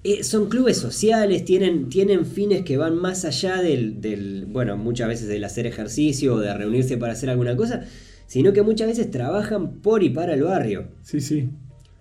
Eh, 0.04 0.24
son 0.24 0.50
clubes 0.50 0.78
sociales, 0.78 1.46
tienen, 1.46 1.90
tienen 1.90 2.26
fines 2.26 2.64
que 2.64 2.76
van 2.78 2.96
más 2.98 3.24
allá 3.24 3.62
del, 3.62 4.02
del, 4.02 4.46
bueno, 4.48 4.76
muchas 4.76 5.08
veces 5.08 5.28
del 5.28 5.44
hacer 5.44 5.66
ejercicio 5.68 6.34
o 6.36 6.40
de 6.40 6.52
reunirse 6.54 6.98
para 6.98 7.14
hacer 7.14 7.30
alguna 7.30 7.56
cosa, 7.56 7.86
sino 8.28 8.52
que 8.52 8.62
muchas 8.64 8.88
veces 8.88 9.12
trabajan 9.12 9.74
por 9.82 10.02
y 10.04 10.10
para 10.10 10.34
el 10.34 10.42
barrio. 10.44 10.86
Sí, 11.04 11.22
sí. 11.22 11.50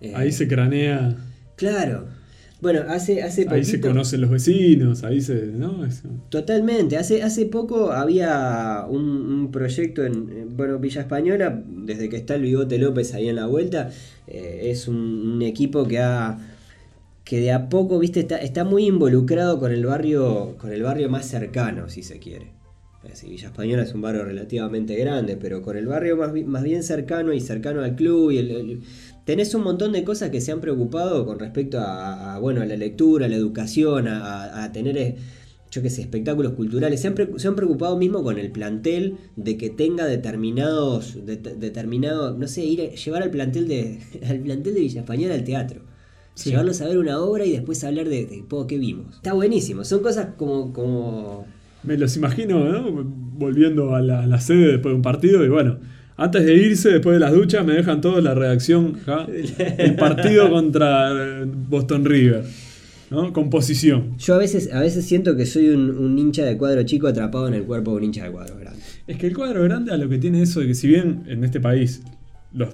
Eh, 0.01 0.13
Ahí 0.15 0.31
se 0.31 0.47
cranea, 0.47 1.15
Claro. 1.55 2.07
Bueno, 2.61 2.81
hace, 2.87 3.23
hace 3.23 3.47
ahí 3.49 3.63
se 3.63 3.77
poquito- 3.79 3.87
conocen 3.89 4.21
los 4.21 4.29
vecinos, 4.29 5.03
ahí 5.03 5.19
se. 5.21 5.47
¿no? 5.47 5.83
Eso. 5.85 6.07
Totalmente. 6.29 6.95
Hace, 6.97 7.23
hace 7.23 7.47
poco 7.47 7.91
había 7.91 8.85
un, 8.87 9.03
un 9.03 9.51
proyecto 9.51 10.05
en, 10.05 10.13
en, 10.31 10.55
bueno, 10.57 10.77
Villa 10.77 11.01
Española, 11.01 11.63
desde 11.67 12.07
que 12.09 12.17
está 12.17 12.35
el 12.35 12.43
Bigote 12.43 12.77
López 12.77 13.13
ahí 13.15 13.29
en 13.29 13.35
la 13.37 13.47
vuelta, 13.47 13.89
eh, 14.27 14.69
es 14.71 14.87
un, 14.87 14.95
un 14.97 15.41
equipo 15.41 15.87
que 15.87 15.99
ha 15.99 16.37
que 17.23 17.39
de 17.39 17.51
a 17.51 17.69
poco, 17.69 17.97
viste, 17.99 18.19
está, 18.19 18.37
está 18.37 18.63
muy 18.65 18.85
involucrado 18.87 19.59
con 19.59 19.71
el 19.71 19.85
barrio, 19.85 20.55
con 20.57 20.71
el 20.73 20.83
barrio 20.83 21.07
más 21.09 21.25
cercano, 21.27 21.87
si 21.87 22.03
se 22.03 22.19
quiere. 22.19 22.47
Es 23.03 23.11
decir, 23.11 23.29
Villa 23.29 23.47
Española 23.47 23.83
es 23.83 23.93
un 23.93 24.01
barrio 24.01 24.23
relativamente 24.25 24.95
grande, 24.95 25.37
pero 25.37 25.61
con 25.61 25.77
el 25.77 25.87
barrio 25.87 26.17
más, 26.17 26.33
más 26.45 26.63
bien 26.63 26.83
cercano 26.83 27.31
y 27.33 27.39
cercano 27.39 27.81
al 27.81 27.95
club 27.95 28.31
y 28.31 28.37
el- 28.39 28.51
el- 28.51 28.81
tenés 29.31 29.55
un 29.55 29.63
montón 29.63 29.93
de 29.93 30.03
cosas 30.03 30.29
que 30.29 30.41
se 30.41 30.51
han 30.51 30.59
preocupado 30.59 31.25
con 31.25 31.39
respecto 31.39 31.79
a, 31.79 32.35
a, 32.35 32.39
bueno, 32.39 32.61
a 32.61 32.65
la 32.65 32.75
lectura, 32.75 33.27
a 33.27 33.29
la 33.29 33.35
educación, 33.37 34.07
a, 34.09 34.69
tener, 34.73 34.97
eh, 34.97 35.15
yo 35.71 35.81
qué 35.81 35.89
sé, 35.89 36.01
espectáculos 36.01 36.51
culturales. 36.53 36.99
Se 36.99 37.07
han, 37.07 37.15
pre- 37.15 37.29
se 37.37 37.47
han 37.47 37.55
preocupado 37.55 37.97
mismo 37.97 38.23
con 38.23 38.37
el 38.37 38.51
plantel 38.51 39.15
de 39.37 39.55
que 39.55 39.69
tenga 39.69 40.05
determinados, 40.05 41.15
det- 41.25 41.55
determinado, 41.57 42.37
no 42.37 42.45
sé, 42.49 42.65
ir 42.65 42.81
a- 42.81 42.93
llevar 42.93 43.23
al 43.23 43.31
plantel 43.31 43.69
de, 43.69 43.99
al 44.29 44.39
plantel 44.41 44.73
de 44.73 44.79
Villa 44.81 44.99
Española 44.99 45.33
al 45.35 45.45
teatro. 45.45 45.81
Sí. 46.33 46.49
Llevarlos 46.49 46.81
a 46.81 46.87
ver 46.87 46.97
una 46.97 47.19
obra 47.21 47.45
y 47.45 47.51
después 47.53 47.81
hablar 47.85 48.09
de, 48.09 48.25
de 48.25 48.43
po, 48.49 48.67
qué 48.67 48.77
vimos. 48.77 49.15
Está 49.15 49.31
buenísimo, 49.33 49.85
son 49.85 50.01
cosas 50.01 50.27
como, 50.37 50.73
como 50.73 51.45
Me 51.83 51.97
los 51.97 52.17
imagino, 52.17 52.63
¿no? 52.69 53.03
Volviendo 53.37 53.95
a 53.95 54.01
la, 54.01 54.23
a 54.23 54.27
la 54.27 54.39
sede 54.41 54.67
después 54.73 54.91
de 54.91 54.95
un 54.97 55.01
partido 55.01 55.45
y 55.45 55.49
bueno. 55.49 55.79
Antes 56.23 56.45
de 56.45 56.53
irse, 56.55 56.89
después 56.89 57.15
de 57.15 57.19
las 57.19 57.31
duchas, 57.33 57.65
me 57.65 57.73
dejan 57.73 57.99
todos 58.01 58.23
la 58.23 58.33
reacción. 58.35 58.99
¿ja? 59.05 59.25
El 59.77 59.95
partido 59.95 60.49
contra 60.49 61.11
eh, 61.11 61.45
Boston 61.47 62.05
River. 62.05 62.43
¿no? 63.09 63.33
Composición. 63.33 64.17
Yo 64.17 64.35
a 64.35 64.37
veces, 64.37 64.71
a 64.73 64.79
veces 64.79 65.03
siento 65.05 65.35
que 65.35 65.45
soy 65.45 65.69
un, 65.69 65.89
un 65.97 66.17
hincha 66.17 66.45
de 66.45 66.57
cuadro 66.57 66.83
chico 66.83 67.07
atrapado 67.07 67.47
en 67.47 67.55
el 67.55 67.63
cuerpo 67.63 67.91
de 67.91 67.97
un 67.97 68.03
hincha 68.05 68.23
de 68.23 68.31
cuadro 68.31 68.55
grande. 68.57 68.79
Es 69.07 69.17
que 69.17 69.27
el 69.27 69.35
cuadro 69.35 69.63
grande 69.63 69.91
a 69.91 69.97
lo 69.97 70.07
que 70.07 70.17
tiene 70.17 70.41
eso 70.41 70.59
de 70.61 70.67
que 70.67 70.75
si 70.75 70.87
bien 70.87 71.23
en 71.27 71.43
este 71.43 71.59
país 71.59 72.01
los 72.53 72.69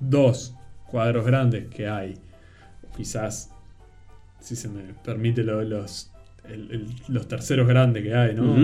dos 0.00 0.54
cuadros 0.90 1.24
grandes 1.26 1.66
que 1.66 1.86
hay, 1.88 2.14
quizás, 2.96 3.50
si 4.40 4.56
se 4.56 4.68
me 4.68 4.82
permite, 5.04 5.44
lo- 5.44 5.62
los, 5.62 6.10
el- 6.48 6.70
el- 6.72 6.86
los 7.08 7.28
terceros 7.28 7.68
grandes 7.68 8.02
que 8.02 8.14
hay, 8.14 8.34
¿no? 8.34 8.56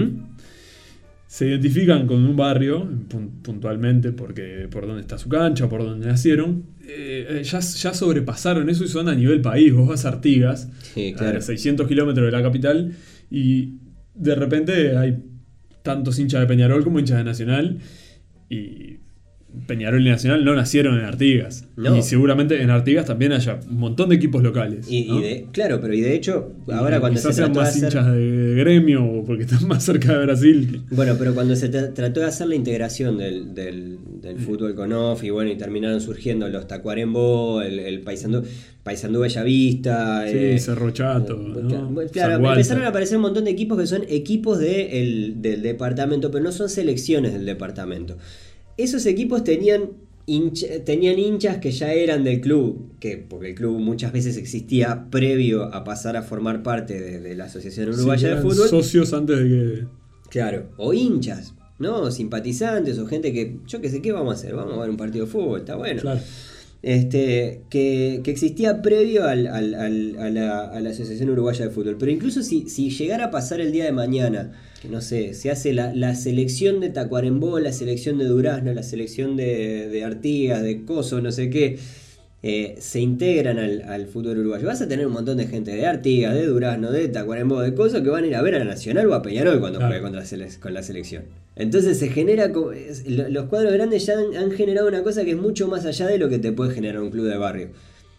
Se 1.33 1.47
identifican 1.49 2.07
con 2.07 2.27
un 2.27 2.37
barrio 2.37 2.87
pun- 3.09 3.41
puntualmente 3.43 4.13
porque 4.13 4.69
por 4.71 4.87
donde 4.87 5.01
está 5.01 5.17
su 5.17 5.31
cancha, 5.31 5.67
por 5.67 5.83
donde 5.83 6.07
nacieron, 6.07 6.65
eh, 6.87 7.27
eh, 7.41 7.43
ya, 7.43 7.61
ya 7.61 7.95
sobrepasaron 7.95 8.69
eso 8.69 8.85
y 8.85 8.89
son 8.89 9.09
a 9.09 9.15
nivel 9.15 9.41
país. 9.41 9.73
Vos 9.73 9.89
vas 9.89 10.05
a 10.05 10.09
Artigas, 10.11 10.69
Sí, 10.93 11.15
a 11.15 11.17
claro. 11.17 11.41
600 11.41 11.89
kilómetros 11.89 12.27
de 12.27 12.33
la 12.33 12.43
capital, 12.43 12.93
y 13.31 13.77
de 14.15 14.35
repente 14.35 14.95
hay 14.99 15.23
tantos 15.83 16.19
hinchas 16.19 16.43
de 16.43 16.47
Peñarol 16.47 16.85
como 16.85 16.99
hinchas 16.99 17.17
de 17.17 17.25
Nacional, 17.25 17.79
y 18.51 18.82
Peñarol 19.67 20.05
y 20.07 20.11
Nacional 20.11 20.45
no 20.45 20.55
nacieron 20.55 20.99
en 20.99 21.05
Artigas. 21.05 21.67
No. 21.77 21.97
Y 21.97 22.03
seguramente 22.03 22.61
en 22.63 22.71
Artigas 22.71 23.07
también 23.07 23.33
haya 23.33 23.61
un 23.71 23.79
montón 23.79 24.09
de 24.09 24.17
equipos 24.17 24.43
locales. 24.43 24.87
Y, 24.91 25.21
de- 25.21 25.47
claro, 25.53 25.81
pero 25.81 25.95
y 25.95 26.01
de 26.01 26.15
hecho, 26.15 26.53
Y 26.67 26.73
ahora 26.73 27.01
cuando 27.01 27.21
se 27.21 27.29
trató 27.31 27.53
de 27.53 27.59
más 27.59 27.69
hacer. 27.69 27.85
hinchas 27.85 28.07
de 28.13 28.55
gremio 28.57 29.05
o 29.05 29.25
porque 29.25 29.43
están 29.45 29.67
más 29.69 29.85
cerca 29.85 30.13
de 30.19 30.25
Brasil. 30.25 30.83
Bueno, 30.91 31.15
pero 31.19 31.35
cuando 31.35 31.55
se 31.57 31.71
tra- 31.71 31.93
trató 31.95 32.21
de 32.21 32.27
hacer 32.27 32.47
la 32.49 32.55
integración 32.55 33.19
del, 33.19 33.55
del, 33.55 33.99
del 34.21 34.39
fútbol 34.39 34.75
con 34.75 34.93
off 34.93 35.23
y 35.25 35.31
bueno, 35.31 35.51
y 35.51 35.57
terminaron 35.57 36.01
surgiendo 36.01 36.49
los 36.49 36.67
Tacuarembó, 36.67 37.63
el, 37.63 37.79
el 37.79 38.01
Paysandú, 38.01 38.43
Paysandú 38.83 39.21
Bellavista. 39.21 40.25
Sí, 40.29 40.37
eh, 40.37 40.59
Cerro 40.59 40.91
Chato, 40.91 41.35
eh, 41.35 41.61
¿no? 41.63 42.01
claro, 42.11 42.37
empezaron 42.51 42.85
a 42.85 42.89
aparecer 42.89 43.17
un 43.17 43.23
montón 43.23 43.45
de 43.45 43.51
equipos 43.51 43.79
que 43.79 43.87
son 43.87 44.03
equipos 44.09 44.59
de 44.59 45.01
el- 45.03 45.43
del 45.43 45.63
departamento, 45.63 46.31
pero 46.31 46.43
no 46.45 46.53
son 46.53 46.69
selecciones 46.69 47.33
del 47.33 47.45
departamento. 47.47 48.17
Esos 48.77 49.07
equipos 49.07 49.45
tenían 49.45 49.91
tenían 50.85 51.19
hinchas 51.19 51.59
que 51.59 51.73
ya 51.73 51.93
eran 51.93 52.25
del 52.25 52.41
club, 52.41 52.93
que 53.01 53.17
porque 53.17 53.51
el 53.51 53.55
club 53.55 53.79
muchas 53.81 54.13
veces 54.13 54.37
existía 54.37 55.11
previo 55.11 55.65
a 55.65 55.85
pasar 55.85 56.17
a 56.17 56.23
formar 56.23 56.63
parte 56.63 57.01
de, 57.21 57.35
la 57.35 57.45
Asociación 57.45 57.89
Uruguaya 57.91 58.37
de 58.37 58.43
Fútbol. 58.43 58.69
Socios 58.69 59.13
antes 59.13 59.39
de 59.39 59.49
que. 59.49 59.87
Claro, 60.31 60.71
o 60.77 60.95
hinchas, 60.95 61.55
¿no? 61.79 62.11
Simpatizantes 62.11 62.99
o 62.99 63.07
gente 63.07 63.33
que, 63.33 63.59
yo 63.67 63.81
qué 63.81 63.91
sé, 63.91 64.01
¿qué 64.01 64.13
vamos 64.13 64.33
a 64.33 64.39
hacer? 64.39 64.55
Vamos 64.55 64.75
a 64.79 64.81
ver 64.81 64.91
un 64.91 64.97
partido 64.97 65.27
de 65.27 65.31
fútbol, 65.31 65.61
está 65.61 65.77
bueno. 65.77 66.01
Claro. 66.01 66.21
Este, 66.83 67.63
que, 67.71 68.23
existía 68.27 68.83
previo 68.83 69.25
a, 69.25 69.37
la, 69.37 70.91
Asociación 70.91 71.31
Uruguaya 71.31 71.67
de 71.67 71.71
Fútbol. 71.71 71.97
Pero 71.99 72.11
incluso 72.11 72.43
si, 72.43 72.69
si, 72.69 72.91
llegara 72.91 73.27
a 73.27 73.31
pasar 73.31 73.61
el 73.61 73.71
día 73.71 73.85
de 73.85 73.93
mañana, 73.93 74.53
que 74.81 74.89
no 74.89 75.01
sé, 75.01 75.35
se 75.35 75.51
hace 75.51 75.73
la, 75.73 76.15
selección 76.17 76.81
de 76.81 76.91
Tacuarembó, 76.91 77.61
la 77.61 77.73
selección 77.73 78.19
de 78.19 78.25
Durazno, 78.25 78.75
la 78.75 78.83
selección 78.83 79.37
de 79.37 80.03
Artigas, 80.05 80.63
de 80.63 80.85
Coso, 80.85 81.21
no 81.21 81.31
sé 81.31 81.51
qué, 81.51 81.79
eh, 82.45 82.75
se 82.81 82.99
integran 82.99 83.59
al, 83.59 84.07
fútbol 84.07 84.39
uruguayo. 84.39 84.67
Vas 84.67 84.83
a 84.83 84.89
tener 84.89 85.07
un 85.07 85.13
montón 85.13 85.37
de 85.37 85.47
gente 85.47 85.71
de 85.71 85.87
Artigas, 85.87 86.35
de 86.35 86.47
Durazno, 86.47 86.91
de 86.91 87.07
Tacuarembó, 87.09 87.61
de 87.61 87.73
Coso, 87.75 88.03
que 88.03 88.11
van 88.11 88.25
a 88.25 88.27
ir 88.27 88.35
a 88.35 88.43
ver 88.43 88.57
a 88.57 88.65
Nacional 88.65 89.07
o 89.07 89.15
a 89.15 89.23
Peñarol 89.23 89.61
cuando 89.61 89.79
juegue 89.79 90.01
contra 90.01 90.25
con 90.61 90.75
la 90.75 90.83
selección. 90.83 91.25
Entonces 91.55 91.99
se 91.99 92.09
genera, 92.09 92.49
los 92.49 93.45
cuadros 93.45 93.73
grandes 93.73 94.07
ya 94.07 94.15
han, 94.19 94.51
generado 94.51 94.89
una 94.89 95.05
cosa 95.05 95.25
que 95.25 95.33
es 95.33 95.37
mucho 95.37 95.69
más 95.69 95.87
allá 95.87 96.09
de 96.09 96.19
lo 96.19 96.29
que 96.29 96.41
te 96.41 96.51
puede 96.53 96.75
generar 96.75 97.01
un 97.01 97.11
club 97.11 97.27
de 97.27 97.37
barrio. 97.37 97.69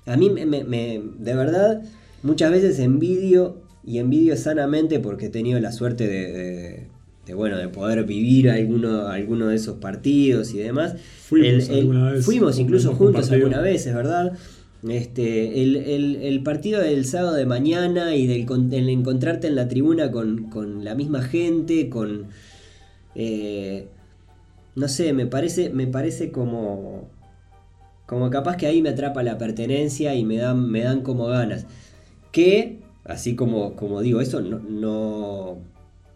A 0.06 0.16
mí, 0.16 0.30
me, 0.30 1.02
de 1.20 1.34
verdad, 1.34 1.82
muchas 2.22 2.52
veces 2.52 2.80
envidio 2.80 3.58
y 3.86 3.98
envidio 3.98 4.38
sanamente 4.38 5.00
porque 5.00 5.26
he 5.26 5.30
tenido 5.30 5.60
la 5.60 5.74
suerte 5.74 6.08
de, 6.08 6.88
bueno, 7.34 7.58
de 7.58 7.70
poder 7.70 8.04
vivir 8.04 8.50
alguno, 8.50 9.08
alguno 9.08 9.48
de 9.48 9.56
esos 9.56 9.78
partidos 9.78 10.54
y 10.54 10.58
demás. 10.58 10.96
Fuimos, 12.22 12.60
incluso 12.60 12.94
juntos 12.96 13.32
alguna 13.32 13.62
vez, 13.62 13.88
es 13.88 13.96
verdad. 13.96 14.34
Este, 14.88 15.64
el, 15.64 16.42
partido 16.44 16.82
del 16.82 17.06
sábado 17.06 17.36
de 17.36 17.46
mañana 17.46 18.16
y 18.16 18.28
del 18.28 18.46
el 18.74 18.90
encontrarte 18.90 19.48
en 19.48 19.56
la 19.56 19.70
tribuna 19.70 20.12
con, 20.12 20.50
con 20.50 20.84
la 20.84 20.94
misma 20.96 21.22
gente, 21.22 21.90
con 21.90 22.28
eh, 23.16 23.88
no 24.76 24.88
sé, 24.88 25.14
me 25.14 25.26
parece, 25.26 25.70
me 25.70 25.88
parece 25.88 26.32
como, 26.32 27.08
como 28.06 28.30
capaz 28.30 28.58
que 28.58 28.66
ahí 28.66 28.82
me 28.82 28.90
atrapa 28.90 29.24
la 29.24 29.38
pertenencia 29.38 30.16
y 30.16 30.26
me 30.26 30.38
dan, 30.38 30.70
me 30.70 30.82
dan 30.82 31.02
como 31.02 31.28
ganas. 31.28 31.66
Que, 32.32 32.80
así 33.04 33.36
como, 33.36 33.76
como 33.76 34.02
digo, 34.02 34.22
eso 34.22 34.42
no, 34.42 34.60
no, 34.60 35.58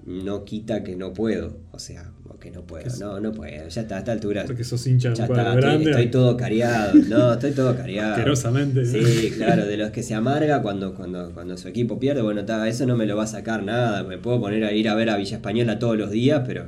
no 0.07 0.45
quita 0.45 0.83
que 0.83 0.95
no 0.95 1.13
puedo. 1.13 1.57
O 1.71 1.79
sea, 1.79 2.11
que 2.39 2.49
no 2.49 2.61
puedo, 2.65 2.85
no, 2.99 3.19
no 3.19 3.31
puedo. 3.33 3.67
Ya 3.67 3.81
está, 3.81 3.95
a 3.95 3.99
esta 3.99 4.13
altura. 4.13 4.45
Porque 4.45 4.63
sos 4.63 4.85
hincha 4.87 5.13
ya 5.13 5.25
está, 5.25 5.55
grande. 5.55 5.89
Estoy, 5.89 6.07
todo 6.09 6.37
cariado. 6.37 6.93
No, 7.09 7.33
estoy 7.33 7.51
todo 7.51 7.75
cariado. 7.77 8.13
Asquerosamente. 8.13 8.85
Sí, 8.85 9.31
claro, 9.31 9.65
de 9.65 9.75
los 9.75 9.91
que 9.91 10.03
se 10.03 10.15
amarga 10.15 10.61
cuando, 10.61 10.93
cuando, 10.93 11.33
cuando 11.33 11.57
su 11.57 11.67
equipo 11.67 11.99
pierde. 11.99 12.21
Bueno, 12.21 12.41
eso 12.65 12.85
no 12.85 12.95
me 12.95 13.05
lo 13.05 13.17
va 13.17 13.23
a 13.23 13.27
sacar 13.27 13.63
nada. 13.63 14.03
Me 14.03 14.17
puedo 14.17 14.39
poner 14.39 14.63
a 14.63 14.71
ir 14.71 14.87
a 14.87 14.95
ver 14.95 15.09
a 15.09 15.17
Villa 15.17 15.37
Española 15.37 15.77
todos 15.77 15.97
los 15.97 16.09
días, 16.09 16.43
pero. 16.45 16.67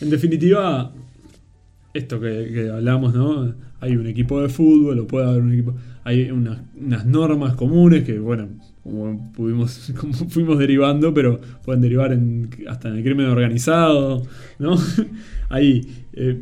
En 0.00 0.10
definitiva, 0.10 0.92
esto 1.92 2.18
que, 2.18 2.50
que 2.52 2.70
hablamos, 2.70 3.14
¿no? 3.14 3.54
Hay 3.80 3.96
un 3.96 4.06
equipo 4.06 4.42
de 4.42 4.48
fútbol, 4.48 4.98
o 4.98 5.06
puede 5.06 5.26
haber 5.26 5.42
un 5.42 5.52
equipo. 5.52 5.74
Hay 6.02 6.30
unas, 6.30 6.58
unas 6.74 7.06
normas 7.06 7.54
comunes 7.54 8.02
que, 8.04 8.18
bueno, 8.18 8.48
como 8.84 9.32
pudimos, 9.32 9.92
como 9.98 10.12
fuimos 10.12 10.58
derivando, 10.58 11.12
pero 11.12 11.40
pueden 11.64 11.80
derivar 11.80 12.12
en, 12.12 12.50
hasta 12.68 12.88
en 12.88 12.96
el 12.96 13.02
crimen 13.02 13.26
organizado, 13.26 14.22
¿no? 14.58 14.76
Ahí, 15.48 16.04
eh, 16.12 16.38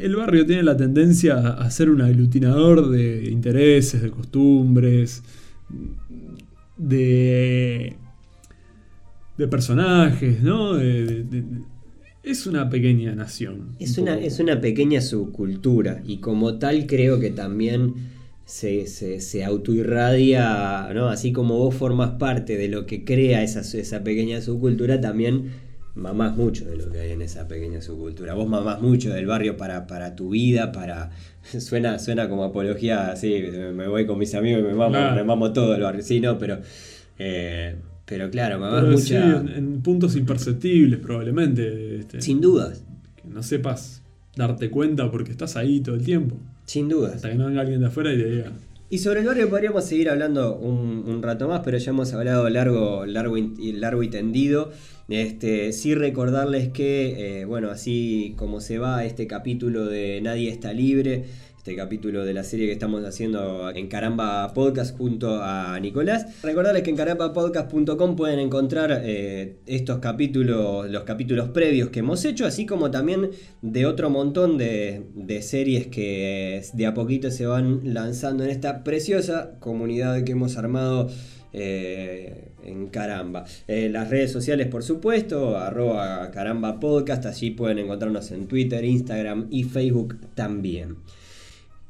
el 0.00 0.16
barrio 0.16 0.44
tiene 0.44 0.62
la 0.62 0.76
tendencia 0.76 1.38
a 1.38 1.70
ser 1.70 1.90
un 1.90 2.02
aglutinador 2.02 2.90
de 2.90 3.30
intereses, 3.30 4.02
de 4.02 4.10
costumbres, 4.10 5.22
de, 6.76 7.96
de 9.38 9.48
personajes, 9.48 10.40
¿no? 10.42 10.78
es 12.22 12.46
una 12.46 12.70
pequeña 12.70 13.12
nación. 13.16 13.72
Es 13.80 13.98
una, 13.98 14.16
es 14.16 14.38
una 14.38 14.60
pequeña 14.60 15.00
subcultura 15.00 16.00
y 16.06 16.18
como 16.18 16.58
tal 16.58 16.86
creo 16.86 17.18
que 17.18 17.30
también 17.30 17.94
se, 18.44 18.86
se, 18.86 19.44
autoirradia, 19.44 20.90
¿no? 20.94 21.08
Así 21.08 21.32
como 21.32 21.58
vos 21.58 21.74
formas 21.74 22.10
parte 22.12 22.56
de 22.56 22.68
lo 22.68 22.86
que 22.86 23.04
crea 23.04 23.42
esa, 23.42 23.60
esa 23.60 24.04
pequeña 24.04 24.40
subcultura, 24.40 25.00
también 25.00 25.52
mamás 25.94 26.36
mucho 26.36 26.64
de 26.64 26.76
lo 26.76 26.90
que 26.90 27.00
hay 27.00 27.10
en 27.10 27.22
esa 27.22 27.46
pequeña 27.48 27.80
subcultura. 27.82 28.34
Vos 28.34 28.48
mamás 28.48 28.80
mucho 28.80 29.10
del 29.10 29.26
barrio 29.26 29.56
para, 29.56 29.86
para 29.86 30.16
tu 30.16 30.30
vida, 30.30 30.72
para... 30.72 31.10
Suena, 31.42 31.98
suena 31.98 32.28
como 32.28 32.44
apología, 32.44 33.10
así, 33.10 33.42
me 33.74 33.88
voy 33.88 34.06
con 34.06 34.18
mis 34.18 34.34
amigos 34.34 34.60
y 34.60 34.64
me 34.64 34.74
mamo, 35.24 35.52
todo 35.52 35.74
el 35.74 35.82
barrio. 35.82 36.02
Sí, 36.02 36.20
no, 36.20 36.38
pero... 36.38 36.60
Eh, 37.18 37.76
pero 38.04 38.30
claro, 38.30 38.58
mamás 38.58 38.84
mucho... 38.84 39.16
en, 39.16 39.80
puntos 39.82 40.16
imperceptibles 40.16 40.98
probablemente. 41.00 41.96
Este, 41.96 42.20
Sin 42.20 42.40
dudas. 42.40 42.84
Que 43.16 43.28
no 43.28 43.42
sepas 43.42 44.02
darte 44.36 44.70
cuenta 44.70 45.10
porque 45.10 45.30
estás 45.30 45.56
ahí 45.56 45.80
todo 45.80 45.94
el 45.94 46.04
tiempo. 46.04 46.36
Sin 46.72 46.88
duda. 46.88 47.12
Hasta 47.14 47.28
que 47.28 47.34
no 47.34 47.48
venga 47.48 47.60
alguien 47.60 47.80
de 47.80 47.88
afuera 47.88 48.14
y 48.14 48.16
te 48.16 48.30
diga. 48.30 48.52
Y 48.88 48.96
sobre 48.96 49.20
el 49.20 49.26
barrio 49.26 49.50
podríamos 49.50 49.84
seguir 49.84 50.08
hablando 50.08 50.56
un, 50.56 51.22
rato 51.22 51.46
más, 51.46 51.60
pero 51.62 51.76
ya 51.76 51.90
hemos 51.90 52.14
hablado 52.14 52.48
largo, 52.48 53.04
largo, 53.04 53.36
y, 53.36 53.72
largo 53.72 54.02
y 54.02 54.08
tendido. 54.08 54.70
Este, 55.10 55.74
sí 55.74 55.94
recordarles 55.94 56.70
que, 56.70 57.40
eh, 57.40 57.44
bueno, 57.44 57.70
así 57.70 58.32
como 58.38 58.62
se 58.62 58.78
va 58.78 59.04
este 59.04 59.26
capítulo 59.26 59.84
de 59.84 60.22
Nadie 60.22 60.48
está 60.48 60.72
libre, 60.72 61.26
este 61.62 61.76
capítulo 61.76 62.24
de 62.24 62.34
la 62.34 62.42
serie 62.42 62.66
que 62.66 62.72
estamos 62.72 63.04
haciendo 63.04 63.70
en 63.70 63.86
Caramba 63.86 64.52
Podcast 64.52 64.98
junto 64.98 65.40
a 65.40 65.78
Nicolás. 65.78 66.42
Recordarles 66.42 66.82
que 66.82 66.90
en 66.90 66.96
carambapodcast.com 66.96 68.16
pueden 68.16 68.40
encontrar 68.40 69.02
eh, 69.04 69.58
estos 69.66 70.00
capítulos, 70.00 70.90
los 70.90 71.04
capítulos 71.04 71.50
previos 71.50 71.90
que 71.90 72.00
hemos 72.00 72.24
hecho, 72.24 72.46
así 72.46 72.66
como 72.66 72.90
también 72.90 73.30
de 73.60 73.86
otro 73.86 74.10
montón 74.10 74.58
de, 74.58 75.04
series 75.40 75.86
que 75.86 76.64
de 76.72 76.86
a 76.86 76.94
poquito 76.94 77.30
se 77.30 77.46
van 77.46 77.94
lanzando 77.94 78.42
en 78.42 78.50
esta 78.50 78.82
preciosa 78.82 79.52
comunidad 79.60 80.24
que 80.24 80.32
hemos 80.32 80.56
armado. 80.56 81.10
Eh, 81.52 82.48
en 82.64 82.86
Caramba. 82.88 83.44
Eh, 83.68 83.90
las 83.90 84.08
redes 84.08 84.32
sociales, 84.32 84.68
por 84.68 84.82
supuesto, 84.82 85.58
arroba 85.58 86.30
Caramba 86.30 86.80
Podcast, 86.80 87.26
allí 87.26 87.50
pueden 87.50 87.78
encontrarnos 87.80 88.30
en 88.30 88.46
Twitter, 88.46 88.84
Instagram 88.84 89.48
y 89.50 89.64
Facebook 89.64 90.16
también. 90.34 90.96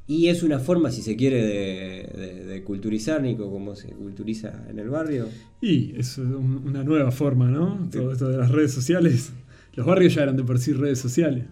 Y 0.06 0.28
es 0.28 0.42
una 0.42 0.58
forma, 0.58 0.90
si 0.90 1.00
se 1.00 1.16
quiere, 1.16 1.44
de, 1.46 2.62
culturizar, 2.64 3.22
Nico, 3.22 3.50
como 3.50 3.76
se 3.76 3.88
culturiza 3.88 4.64
en 4.68 4.78
el 4.78 4.88
barrio. 4.88 5.28
Y 5.60 5.94
es 5.96 6.18
una 6.18 6.82
nueva 6.82 7.10
forma, 7.10 7.48
¿no? 7.48 7.88
Todo 7.90 8.12
esto 8.12 8.28
de 8.28 8.38
las 8.38 8.50
redes 8.50 8.72
sociales. 8.72 9.32
Los 9.74 9.86
barrios 9.86 10.14
ya 10.14 10.24
eran 10.24 10.36
de 10.36 10.44
por 10.44 10.58
sí 10.58 10.72
redes 10.72 10.98
sociales. 10.98 11.44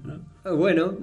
Ah, 0.44 0.52
bueno, 0.52 0.98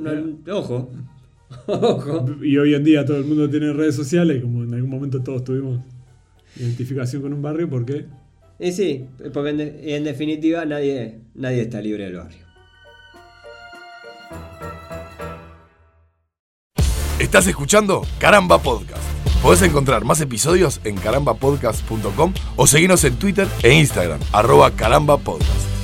ojo. 0.52 0.92
ojo. 1.68 2.36
Y 2.44 2.58
hoy 2.58 2.76
en 2.76 2.84
día 2.84 3.06
todo 3.06 3.18
el 3.18 3.26
mundo 3.26 3.50
tiene 3.50 3.74
redes 3.74 3.96
sociales, 3.96 4.42
como 4.42 4.64
en 4.64 4.74
algún 4.74 4.90
momento 4.90 5.24
todos 5.24 5.44
tuvimos 5.44 5.80
identificación 6.58 7.22
con 7.22 7.34
un 7.34 7.42
barrio, 7.42 7.70
¿por 7.70 7.86
qué? 7.86 8.06
Y 8.60 8.72
sí, 8.72 9.06
porque 9.34 9.50
en, 9.52 9.60
en 9.62 10.04
definitiva 10.04 10.66
nadie, 10.66 11.20
nadie 11.36 11.62
está 11.62 11.82
libre 11.82 12.06
del 12.06 12.16
barrio. 12.16 12.47
Estás 17.28 17.46
escuchando 17.46 18.08
Caramba 18.20 18.58
Podcast. 18.58 19.04
Podés 19.44 19.62
encontrar 19.62 20.06
más 20.06 20.22
episodios 20.22 20.80
en 20.86 20.96
carambapodcast.com 20.96 22.34
o 22.56 22.68
seguirnos 22.68 23.04
en 23.04 23.18
Twitter 23.18 23.50
e 23.64 23.74
Instagram, 23.74 24.22
arroba 24.32 24.72
carambapodcast. 24.72 25.77